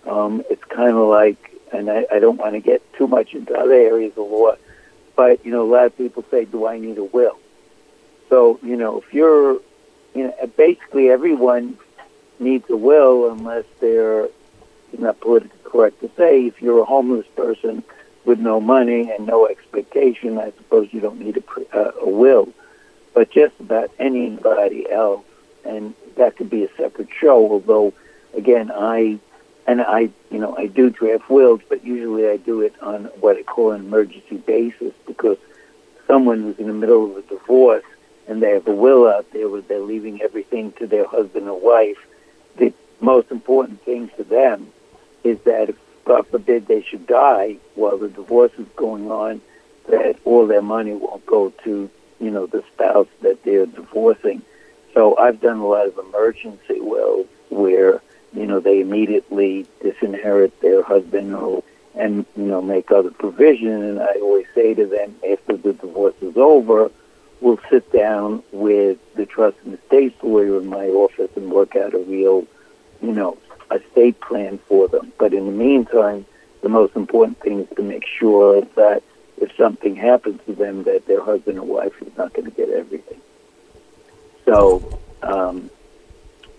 Um, 0.07 0.41
it's 0.49 0.63
kind 0.63 0.95
of 0.95 1.07
like, 1.09 1.59
and 1.73 1.91
I, 1.91 2.05
I 2.11 2.19
don't 2.19 2.37
want 2.37 2.53
to 2.53 2.61
get 2.61 2.81
too 2.93 3.07
much 3.07 3.33
into 3.33 3.53
other 3.53 3.73
areas 3.73 4.13
of 4.13 4.29
law, 4.29 4.55
but 5.17 5.45
you 5.45 5.51
know, 5.51 5.63
a 5.63 5.69
lot 5.69 5.85
of 5.85 5.97
people 5.97 6.23
say, 6.31 6.45
"Do 6.45 6.65
I 6.65 6.79
need 6.79 6.97
a 6.97 7.03
will?" 7.03 7.37
So 8.29 8.57
you 8.63 8.77
know, 8.77 9.01
if 9.01 9.13
you're, 9.13 9.59
you 10.13 10.23
know, 10.27 10.51
basically 10.55 11.09
everyone 11.09 11.77
needs 12.39 12.69
a 12.69 12.77
will 12.77 13.31
unless 13.31 13.65
they're 13.81 14.29
not 14.99 15.19
politically 15.19 15.59
correct 15.63 16.01
to 16.01 16.09
say 16.17 16.45
if 16.45 16.61
you're 16.61 16.79
a 16.79 16.85
homeless 16.85 17.25
person 17.35 17.83
with 18.25 18.39
no 18.39 18.59
money 18.59 19.11
and 19.11 19.27
no 19.27 19.47
expectation, 19.47 20.37
I 20.37 20.51
suppose 20.51 20.89
you 20.91 20.99
don't 20.99 21.19
need 21.19 21.37
a, 21.37 21.41
pre- 21.41 21.67
uh, 21.73 21.91
a 22.01 22.09
will. 22.09 22.49
But 23.13 23.31
just 23.31 23.59
about 23.59 23.91
anybody 23.99 24.89
else, 24.89 25.23
and 25.63 25.93
that 26.15 26.35
could 26.35 26.49
be 26.49 26.63
a 26.63 26.75
separate 26.75 27.09
show. 27.17 27.51
Although, 27.51 27.93
again, 28.35 28.71
I 28.73 29.19
and 29.67 29.81
I, 29.81 30.09
you 30.31 30.39
know, 30.39 30.55
I 30.57 30.67
do 30.67 30.89
draft 30.89 31.29
wills, 31.29 31.61
but 31.67 31.83
usually 31.83 32.27
I 32.29 32.37
do 32.37 32.61
it 32.61 32.75
on 32.81 33.05
what 33.19 33.37
I 33.37 33.43
call 33.43 33.71
an 33.71 33.85
emergency 33.85 34.37
basis 34.37 34.93
because 35.07 35.37
someone 36.07 36.41
who's 36.41 36.59
in 36.59 36.67
the 36.67 36.73
middle 36.73 37.11
of 37.11 37.17
a 37.17 37.21
divorce 37.23 37.83
and 38.27 38.41
they 38.41 38.51
have 38.51 38.67
a 38.67 38.75
will 38.75 39.07
out 39.07 39.31
there 39.31 39.49
where 39.49 39.61
they're 39.61 39.79
leaving 39.79 40.21
everything 40.21 40.71
to 40.73 40.87
their 40.87 41.05
husband 41.05 41.47
or 41.47 41.59
wife. 41.59 41.97
The 42.57 42.73
most 42.99 43.31
important 43.31 43.81
thing 43.83 44.09
to 44.17 44.23
them 44.23 44.71
is 45.25 45.39
that 45.41 45.69
if, 45.69 45.75
God 46.05 46.27
forbid, 46.27 46.67
they 46.67 46.83
should 46.83 47.07
die 47.07 47.57
while 47.73 47.97
the 47.97 48.07
divorce 48.07 48.51
is 48.59 48.67
going 48.75 49.09
on, 49.11 49.41
that 49.89 50.17
all 50.23 50.45
their 50.45 50.61
money 50.61 50.93
won't 50.93 51.25
go 51.25 51.49
to, 51.63 51.89
you 52.19 52.31
know, 52.31 52.45
the 52.45 52.63
spouse 52.73 53.07
that 53.21 53.43
they're 53.43 53.65
divorcing. 53.65 54.43
So 54.93 55.17
I've 55.17 55.41
done 55.41 55.57
a 55.57 55.67
lot 55.67 55.87
of 55.87 55.97
emergency 55.97 56.79
wills 56.79 57.27
where, 57.49 58.01
you 58.33 58.45
know, 58.45 58.59
they 58.59 58.81
immediately 58.81 59.65
disinherit 59.81 60.61
their 60.61 60.83
husband 60.83 61.33
or, 61.33 61.63
and, 61.95 62.25
you 62.37 62.43
know, 62.43 62.61
make 62.61 62.91
other 62.91 63.11
provision. 63.11 63.81
And 63.83 63.99
I 63.99 64.13
always 64.21 64.45
say 64.53 64.75
to 64.75 64.85
them, 64.85 65.15
after 65.27 65.57
the 65.57 65.73
divorce 65.73 66.15
is 66.21 66.37
over, 66.37 66.91
we'll 67.41 67.59
sit 67.69 67.91
down 67.91 68.43
with 68.51 68.99
the 69.15 69.25
trust 69.25 69.57
and 69.65 69.73
estate 69.73 70.23
lawyer 70.23 70.59
in 70.59 70.67
my 70.67 70.87
office 70.87 71.31
and 71.35 71.51
work 71.51 71.75
out 71.75 71.95
a 71.95 71.99
real, 71.99 72.45
you 73.01 73.11
know, 73.11 73.37
estate 73.71 74.19
plan 74.21 74.59
for 74.67 74.87
them. 74.87 75.11
But 75.17 75.33
in 75.33 75.45
the 75.45 75.51
meantime, 75.51 76.25
the 76.61 76.69
most 76.69 76.95
important 76.95 77.39
thing 77.41 77.61
is 77.61 77.75
to 77.75 77.83
make 77.83 78.05
sure 78.05 78.61
that 78.75 79.03
if 79.37 79.55
something 79.55 79.95
happens 79.95 80.39
to 80.45 80.53
them, 80.53 80.83
that 80.83 81.05
their 81.07 81.23
husband 81.23 81.59
or 81.59 81.65
wife 81.65 81.93
is 82.01 82.15
not 82.17 82.33
going 82.33 82.45
to 82.45 82.51
get 82.51 82.69
everything. 82.69 83.19
So, 84.45 84.99
um, 85.21 85.69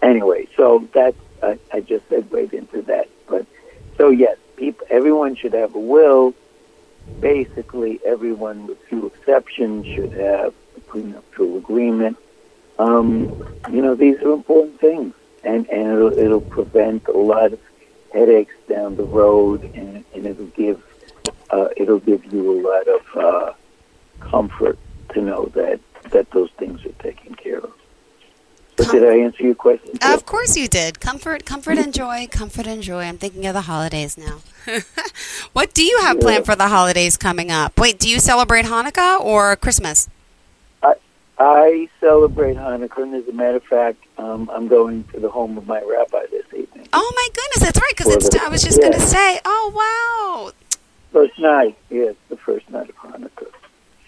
anyway, 0.03 0.49
so 0.57 0.87
that 0.93 1.15
I, 1.43 1.59
I 1.73 1.81
just 1.81 2.09
segued 2.09 2.53
into 2.53 2.83
that. 2.83 3.09
But 3.29 3.47
so 3.97 4.11
yes, 4.11 4.37
people, 4.57 4.87
everyone 4.91 5.37
should 5.37 5.53
have 5.55 5.75
a 5.75 5.79
will. 5.79 6.35
Basically, 7.21 8.01
everyone, 8.05 8.67
with 8.67 8.83
few 8.89 9.07
exceptions, 9.07 9.87
should 9.87 10.13
have 10.13 10.53
a 10.77 10.81
prenuptial 10.81 11.57
agreement. 11.57 12.17
Um, 12.79 13.45
you 13.71 13.81
know, 13.81 13.95
these 13.95 14.17
are 14.19 14.33
important 14.33 14.81
things, 14.81 15.15
and 15.47 15.69
and 15.71 15.93
it'll, 15.93 16.19
it'll 16.19 16.41
prevent 16.41 17.07
a 17.09 17.17
lot 17.17 17.53
of 17.53 17.61
headaches 18.13 18.55
down 18.69 18.97
the 18.97 19.05
road, 19.05 19.63
and, 19.75 20.05
and 20.15 20.27
it'll 20.27 20.47
give 20.47 20.83
uh, 21.51 21.69
it'll 21.77 22.01
give 22.01 22.25
you 22.33 22.51
a 22.51 22.59
lot 22.61 22.89
of 22.89 23.17
uh, 23.17 23.53
comfort 24.21 24.79
to 25.15 25.21
know 25.23 25.47
that 25.55 25.81
that 26.11 26.31
those 26.33 26.51
things 26.59 26.85
are 26.85 27.03
taken 27.03 27.35
care 27.35 27.59
of. 27.59 27.73
But 28.77 28.91
did 28.91 29.05
I 29.05 29.19
answer 29.19 29.43
your 29.43 29.55
question? 29.55 29.97
Of 30.03 30.27
course 30.27 30.55
you 30.55 30.69
did. 30.69 31.01
Comfort, 31.01 31.47
comfort 31.47 31.79
and 31.79 31.95
joy, 31.95 32.29
comfort 32.31 32.67
and 32.67 32.83
joy. 32.83 33.05
I'm 33.05 33.17
thinking 33.17 33.47
of 33.47 33.55
the 33.55 33.63
holidays 33.63 34.19
now. 34.19 34.41
what 35.55 35.73
do 35.73 35.83
you 35.83 35.99
have 36.03 36.21
planned 36.21 36.45
for 36.45 36.55
the 36.55 36.69
holidays 36.69 37.17
coming 37.17 37.51
up? 37.51 37.79
Wait, 37.81 37.99
do 37.99 38.11
you 38.11 38.19
celebrate 38.19 38.67
Hanukkah 38.67 39.19
or 39.19 39.57
Christmas? 39.57 40.11
I, 41.39 41.89
celebrate 42.01 42.57
Hanukkah, 42.57 43.03
and 43.03 43.15
as 43.15 43.29
a 43.29 43.33
matter 43.33 43.57
of 43.57 43.65
fact, 43.65 44.03
um, 44.17 44.51
I'm 44.53 44.69
going 44.69 45.05
to 45.13 45.21
the 45.21 45.29
home 45.29 45.59
of 45.59 45.67
my 45.67 45.83
rabbi 45.83 46.25
this 46.31 46.47
evening. 46.55 46.89
Oh 46.93 47.13
my 47.15 47.29
goodness, 47.35 47.61
that's 47.61 47.79
right. 47.79 47.93
Because 47.97 48.15
it's. 48.15 48.29
the- 48.31 48.43
I 48.43 48.49
was 48.49 48.63
just 48.63 48.79
yeah. 48.81 48.89
going 48.89 49.01
to 49.01 49.07
say. 49.07 49.41
Oh 49.45 49.73
wow. 49.75 50.53
First 51.13 51.39
night, 51.39 51.77
yes, 51.91 52.15
the 52.29 52.37
first 52.37 52.69
night 52.71 52.89
of 52.89 52.97
Hanukkah. 52.97 53.51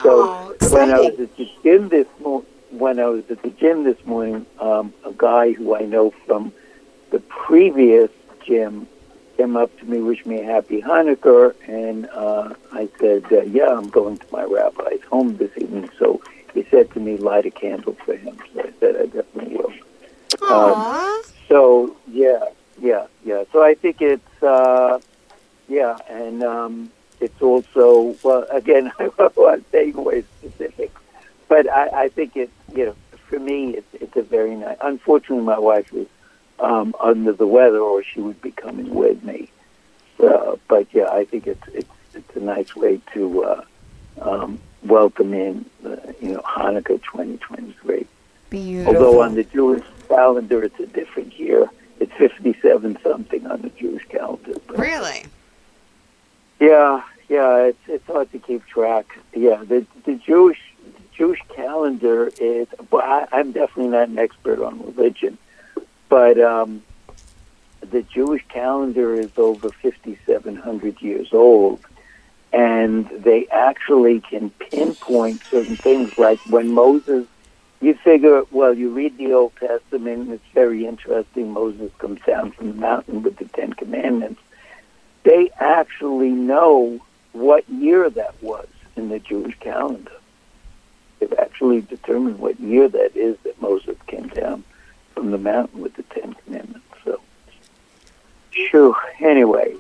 So 0.02 0.10
Oh, 0.10 0.56
when 0.70 0.90
I 0.90 1.00
was 1.00 1.18
at 1.20 1.36
the 1.36 1.50
gym 1.62 1.88
this 1.88 2.06
mo- 2.20 2.44
when 2.70 2.98
I 3.00 3.06
was 3.06 3.24
at 3.30 3.42
the 3.42 3.50
gym 3.50 3.84
this 3.84 4.02
morning, 4.06 4.46
um, 4.60 4.92
a 5.04 5.12
guy 5.12 5.52
who 5.52 5.74
I 5.74 5.80
know 5.80 6.10
from 6.26 6.52
the 7.10 7.18
previous 7.20 8.10
gym 8.44 8.86
came 9.36 9.56
up 9.56 9.76
to 9.78 9.84
me, 9.86 10.00
wished 10.00 10.26
me 10.26 10.40
a 10.40 10.44
happy 10.44 10.82
Hanukkah, 10.82 11.54
and 11.66 12.08
uh, 12.10 12.54
I 12.72 12.88
said, 13.00 13.24
uh, 13.32 13.42
"Yeah, 13.42 13.76
I'm 13.76 13.88
going 13.88 14.18
to 14.18 14.26
my 14.32 14.44
rabbi's 14.44 15.02
home 15.10 15.36
this 15.36 15.50
evening." 15.56 15.90
So 15.98 16.20
he 16.59 16.68
said 16.71 16.90
to 16.92 17.01
me, 17.01 17.16
"Light 17.16 17.47
a 17.47 17.51
candle 17.51 17.97
for 18.05 18.16
him." 18.16 18.37
So 18.53 18.61
I 18.61 18.73
said, 18.81 18.97
"I 18.97 19.07
definitely 19.07 19.57
will." 19.57 19.73
Aww. 20.42 21.33
So 21.49 21.97
yeah, 22.09 22.44
yeah, 22.81 23.07
yeah. 23.25 23.44
So 23.53 23.62
I 23.62 23.75
think 23.75 24.03
it's 24.03 24.42
uh, 24.42 24.99
yeah, 25.68 25.97
and 26.09 26.42
um, 26.42 26.90
it's 27.21 27.40
also 27.40 28.16
well. 28.23 28.47
Again, 28.51 28.92
I'm 28.99 29.64
staying 29.68 29.94
away 29.94 30.25
specific, 30.38 30.92
but 31.49 31.71
I, 31.71 32.05
I 32.05 32.09
think 32.09 32.37
it's 32.37 32.53
you 32.75 32.87
know 32.87 32.97
for 33.29 33.38
me 33.38 33.77
it's 33.77 33.94
it's 33.94 34.16
a 34.16 34.23
very 34.23 34.57
nice. 34.57 34.79
Unfortunately, 34.83 35.44
my 35.44 35.59
wife 35.59 35.92
is 35.92 36.09
um, 36.59 36.94
under 37.01 37.33
the 37.33 37.47
weather, 37.47 37.79
or 37.79 38.03
she 38.03 38.21
would 38.21 38.40
be 38.42 38.51
coming 38.51 38.94
with 38.94 39.23
me. 39.23 39.51
Uh, 40.18 40.57
but 40.66 40.88
yeah, 40.92 41.09
I 41.11 41.25
think 41.25 41.47
it's 41.47 41.68
it's 41.68 41.88
it's 42.14 42.37
a 42.37 42.40
nice 42.40 42.75
way 42.75 43.01
to 43.14 43.44
uh, 43.44 43.64
um, 44.21 44.61
welcome 44.84 45.34
in 45.34 45.64
uh, 45.84 45.96
you 46.20 46.32
know 46.32 46.40
Hanukkah 46.40 47.02
2023. 47.02 48.06
Beautiful. 48.50 48.94
Although 48.94 49.22
on 49.22 49.34
the 49.34 49.44
Jewish 49.44 49.84
calendar 50.08 50.62
it's 50.62 50.78
a 50.80 50.86
different 50.86 51.38
year. 51.38 51.68
It's 52.00 52.12
57 52.12 52.98
something 53.02 53.46
on 53.46 53.62
the 53.62 53.70
Jewish 53.70 54.06
calendar. 54.08 54.54
Really? 54.68 55.24
yeah, 56.60 57.02
yeah, 57.28 57.64
it's 57.64 57.78
it's 57.86 58.06
hard 58.06 58.30
to 58.32 58.38
keep 58.38 58.66
track. 58.66 59.18
Yeah, 59.34 59.62
the 59.64 59.86
the 60.04 60.14
Jewish 60.14 60.60
the 60.84 61.02
Jewish 61.16 61.42
calendar 61.54 62.30
is. 62.40 62.68
Well, 62.90 63.02
I, 63.02 63.26
I'm 63.32 63.52
definitely 63.52 63.92
not 63.92 64.08
an 64.08 64.18
expert 64.18 64.60
on 64.60 64.80
religion, 64.94 65.38
but 66.08 66.40
um, 66.40 66.82
the 67.80 68.02
Jewish 68.02 68.44
calendar 68.48 69.14
is 69.14 69.30
over 69.36 69.70
5,700 69.70 71.00
years 71.00 71.28
old, 71.32 71.80
and 72.52 73.08
they 73.11 73.46
actually 73.48 74.20
can 74.20 74.50
pinpoint 74.50 75.42
certain 75.50 75.76
things. 75.76 76.16
Like 76.16 76.40
when 76.46 76.72
Moses, 76.72 77.26
you 77.80 77.94
figure, 77.94 78.42
well, 78.50 78.74
you 78.74 78.90
read 78.90 79.18
the 79.18 79.32
Old 79.32 79.54
Testament, 79.56 80.20
and 80.22 80.32
it's 80.32 80.44
very 80.54 80.87
interesting. 80.87 81.52
Moses 81.52 81.92
comes 81.98 82.20
down 82.26 82.52
from 82.52 82.68
the 82.68 82.80
mountain 82.80 83.22
with 83.22 83.37
the 83.37 83.46
Ten 83.46 83.72
Commandments 83.72 84.40
they 85.28 85.50
actually 85.61 86.30
know 86.30 86.98
what 87.32 87.68
year 87.68 88.08
that 88.08 88.34
was 88.42 88.66
in 88.96 89.11
the 89.11 89.18
Jewish 89.18 89.58
calendar. 89.61 90.12
They've 91.18 91.34
actually 91.34 91.82
determined 91.82 92.38
what 92.38 92.58
year 92.58 92.88
that 92.88 93.14
is 93.14 93.37
that 93.44 93.61
Moses 93.61 93.96
came 94.06 94.28
down 94.28 94.64
from 95.14 95.30
the 95.30 95.38
mountain 95.38 95.82
with 95.82 95.94
the 95.94 96.02
Ten 96.04 96.32
Commandments. 96.32 96.87
So, 97.04 97.20
shoo. 98.52 98.94
Anyway, 99.20 99.76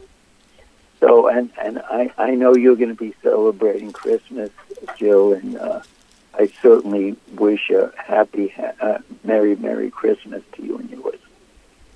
so 1.00 1.28
and 1.28 1.50
and 1.60 1.78
I 1.78 2.10
I 2.18 2.30
know 2.34 2.54
you're 2.54 2.76
going 2.76 2.88
to 2.88 2.94
be 2.94 3.14
celebrating 3.22 3.92
Christmas, 3.92 4.50
Jill, 4.96 5.32
and 5.34 5.56
uh, 5.56 5.80
I 6.38 6.46
certainly 6.62 7.16
wish 7.34 7.70
a 7.70 7.92
happy, 7.96 8.48
ha- 8.48 8.72
uh, 8.80 8.98
merry, 9.24 9.56
merry 9.56 9.90
Christmas 9.90 10.42
to 10.52 10.62
you 10.62 10.78
and 10.78 10.88
yours. 10.90 11.14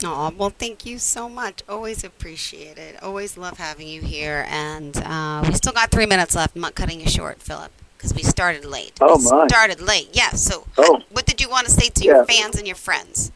Oh, 0.04 0.34
well, 0.36 0.50
thank 0.50 0.84
you 0.84 0.98
so 0.98 1.28
much. 1.28 1.62
Always 1.68 2.02
appreciate 2.02 2.76
it. 2.76 3.00
Always 3.04 3.36
love 3.36 3.58
having 3.58 3.86
you 3.86 4.00
here. 4.00 4.44
And 4.48 4.96
uh, 4.96 5.44
we 5.46 5.54
still 5.54 5.72
got 5.72 5.92
three 5.92 6.06
minutes 6.06 6.34
left. 6.34 6.56
I'm 6.56 6.60
not 6.62 6.74
cutting 6.74 6.98
you 7.00 7.06
short, 7.08 7.40
Philip, 7.40 7.70
because 7.96 8.12
we 8.12 8.24
started 8.24 8.64
late. 8.64 8.94
Oh, 9.00 9.16
we 9.18 9.30
my. 9.30 9.46
started 9.46 9.80
late. 9.80 10.08
Yeah. 10.12 10.30
So, 10.30 10.64
Oh. 10.76 11.02
what 11.12 11.24
did 11.26 11.40
you 11.40 11.48
want 11.48 11.66
to 11.66 11.70
say 11.72 11.88
to 11.88 12.04
your 12.04 12.16
Yeah. 12.16 12.24
fans 12.24 12.56
and 12.56 12.66
your 12.66 12.74
friends? 12.74 13.30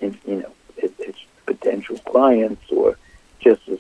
and, 0.03 0.19
you 0.27 0.43
know, 0.43 0.53
as, 0.83 0.91
as 1.09 1.15
potential 1.49 1.99
clients 2.01 2.71
or 2.71 2.99
just 3.41 3.67
as 3.69 3.79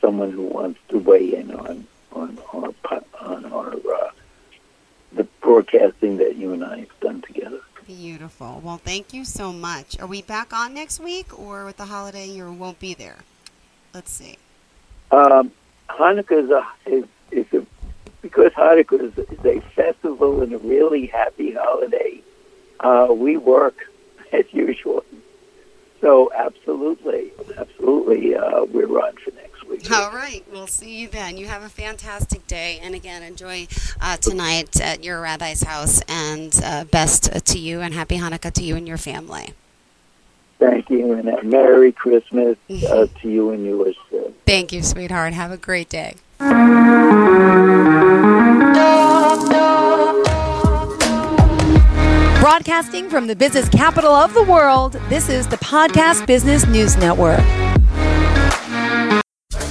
someone 0.00 0.32
who 0.32 0.42
wants 0.42 0.80
to 0.88 0.98
weigh 0.98 1.34
in 1.34 1.54
on 1.54 1.86
on 2.12 2.38
our 2.52 2.72
on 3.20 3.44
our 3.52 3.74
uh, 3.74 4.10
the 5.12 5.24
broadcasting 5.40 6.16
that 6.16 6.36
you 6.36 6.52
and 6.52 6.64
I 6.64 6.80
have 6.80 7.00
done 7.00 7.20
together. 7.20 7.60
Beautiful. 7.86 8.60
Well, 8.64 8.78
thank 8.78 9.12
you 9.12 9.24
so 9.24 9.52
much. 9.52 9.98
Are 10.00 10.06
we 10.06 10.22
back 10.22 10.52
on 10.52 10.72
next 10.72 11.00
week, 11.00 11.38
or 11.38 11.64
with 11.66 11.76
the 11.76 11.86
holiday 11.86 12.26
you 12.26 12.50
won't 12.50 12.78
be 12.78 12.94
there? 12.94 13.18
Let's 13.92 14.10
see. 14.10 14.38
Um, 15.10 15.52
Hanukkah 15.90 16.44
is 16.44 16.50
a 16.50 16.66
is, 16.86 17.04
is 17.30 17.46
a 17.52 17.66
because 18.22 18.52
Hanukkah 18.52 19.00
is, 19.02 19.18
is 19.18 19.44
a 19.44 19.60
festival 19.74 20.42
and 20.42 20.52
a 20.54 20.58
really 20.58 21.06
happy 21.06 21.52
holiday. 21.52 22.22
Uh, 22.80 23.08
we 23.10 23.36
work 23.36 23.76
as 24.32 24.46
usual. 24.52 25.04
So 26.02 26.30
absolutely, 26.34 27.32
absolutely, 27.56 28.34
uh, 28.34 28.64
we're 28.64 28.88
on 29.00 29.14
for 29.16 29.30
next 29.30 29.64
week. 29.68 29.88
All 29.90 30.10
right. 30.10 30.44
We'll 30.50 30.66
see 30.66 30.98
you 30.98 31.06
then. 31.06 31.36
You 31.36 31.46
have 31.46 31.62
a 31.62 31.68
fantastic 31.68 32.44
day. 32.48 32.80
And 32.82 32.96
again, 32.96 33.22
enjoy 33.22 33.68
uh, 34.00 34.16
tonight 34.16 34.80
at 34.80 35.04
your 35.04 35.20
rabbi's 35.20 35.62
house. 35.62 36.02
And 36.08 36.52
uh, 36.64 36.84
best 36.84 37.32
to 37.44 37.58
you 37.58 37.80
and 37.80 37.94
happy 37.94 38.18
Hanukkah 38.18 38.52
to 38.52 38.64
you 38.64 38.74
and 38.74 38.88
your 38.88 38.98
family. 38.98 39.54
Thank 40.58 40.90
you, 40.90 41.12
and 41.12 41.28
a 41.28 41.42
Merry 41.42 41.92
Christmas 41.92 42.56
uh, 42.88 43.06
to 43.20 43.28
you 43.28 43.50
and 43.50 43.64
yours. 43.64 43.96
Thank 44.44 44.72
you, 44.72 44.82
sweetheart. 44.82 45.32
Have 45.34 45.52
a 45.52 45.56
great 45.56 45.88
day. 45.88 46.16
Broadcasting 52.62 53.10
from 53.10 53.26
the 53.26 53.34
business 53.34 53.68
capital 53.68 54.12
of 54.12 54.34
the 54.34 54.42
world, 54.44 54.92
this 55.08 55.28
is 55.28 55.48
the 55.48 55.56
Podcast 55.56 56.28
Business 56.28 56.64
News 56.64 56.96
Network. 56.96 57.40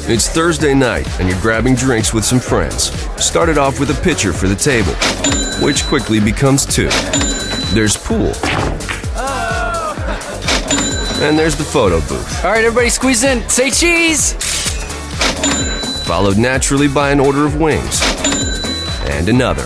It's 0.09 0.27
Thursday 0.27 0.73
night, 0.73 1.07
and 1.17 1.29
you're 1.29 1.39
grabbing 1.39 1.75
drinks 1.75 2.13
with 2.13 2.25
some 2.25 2.41
friends. 2.41 2.91
Started 3.23 3.57
off 3.57 3.79
with 3.79 3.91
a 3.91 4.03
pitcher 4.03 4.33
for 4.33 4.49
the 4.49 4.57
table, 4.57 4.91
which 5.65 5.85
quickly 5.85 6.19
becomes 6.19 6.65
two. 6.65 6.89
There's 7.73 7.95
pool. 7.95 8.33
And 11.23 11.39
there's 11.39 11.55
the 11.55 11.63
photo 11.63 12.01
booth, 12.09 12.43
All 12.43 12.51
right, 12.51 12.65
everybody 12.65 12.89
squeeze 12.89 13.23
in. 13.23 13.47
Say 13.47 13.71
cheese. 13.71 14.33
followed 16.05 16.37
naturally 16.37 16.89
by 16.89 17.11
an 17.11 17.21
order 17.21 17.45
of 17.45 17.55
wings. 17.55 18.01
And 19.07 19.29
another. 19.29 19.65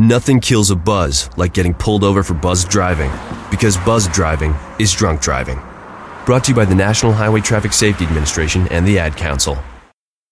Nothing 0.00 0.40
kills 0.40 0.70
a 0.70 0.76
buzz 0.76 1.28
like 1.36 1.52
getting 1.52 1.74
pulled 1.74 2.04
over 2.04 2.22
for 2.22 2.32
buzz 2.32 2.64
driving, 2.64 3.12
because 3.50 3.76
buzz 3.76 4.08
driving 4.08 4.54
is 4.78 4.90
drunk 4.94 5.20
driving. 5.20 5.60
Brought 6.24 6.44
to 6.44 6.52
you 6.52 6.56
by 6.56 6.64
the 6.64 6.74
National 6.74 7.12
Highway 7.12 7.42
Traffic 7.42 7.74
Safety 7.74 8.06
Administration 8.06 8.66
and 8.68 8.88
the 8.88 8.98
Ad 8.98 9.14
Council. 9.14 9.58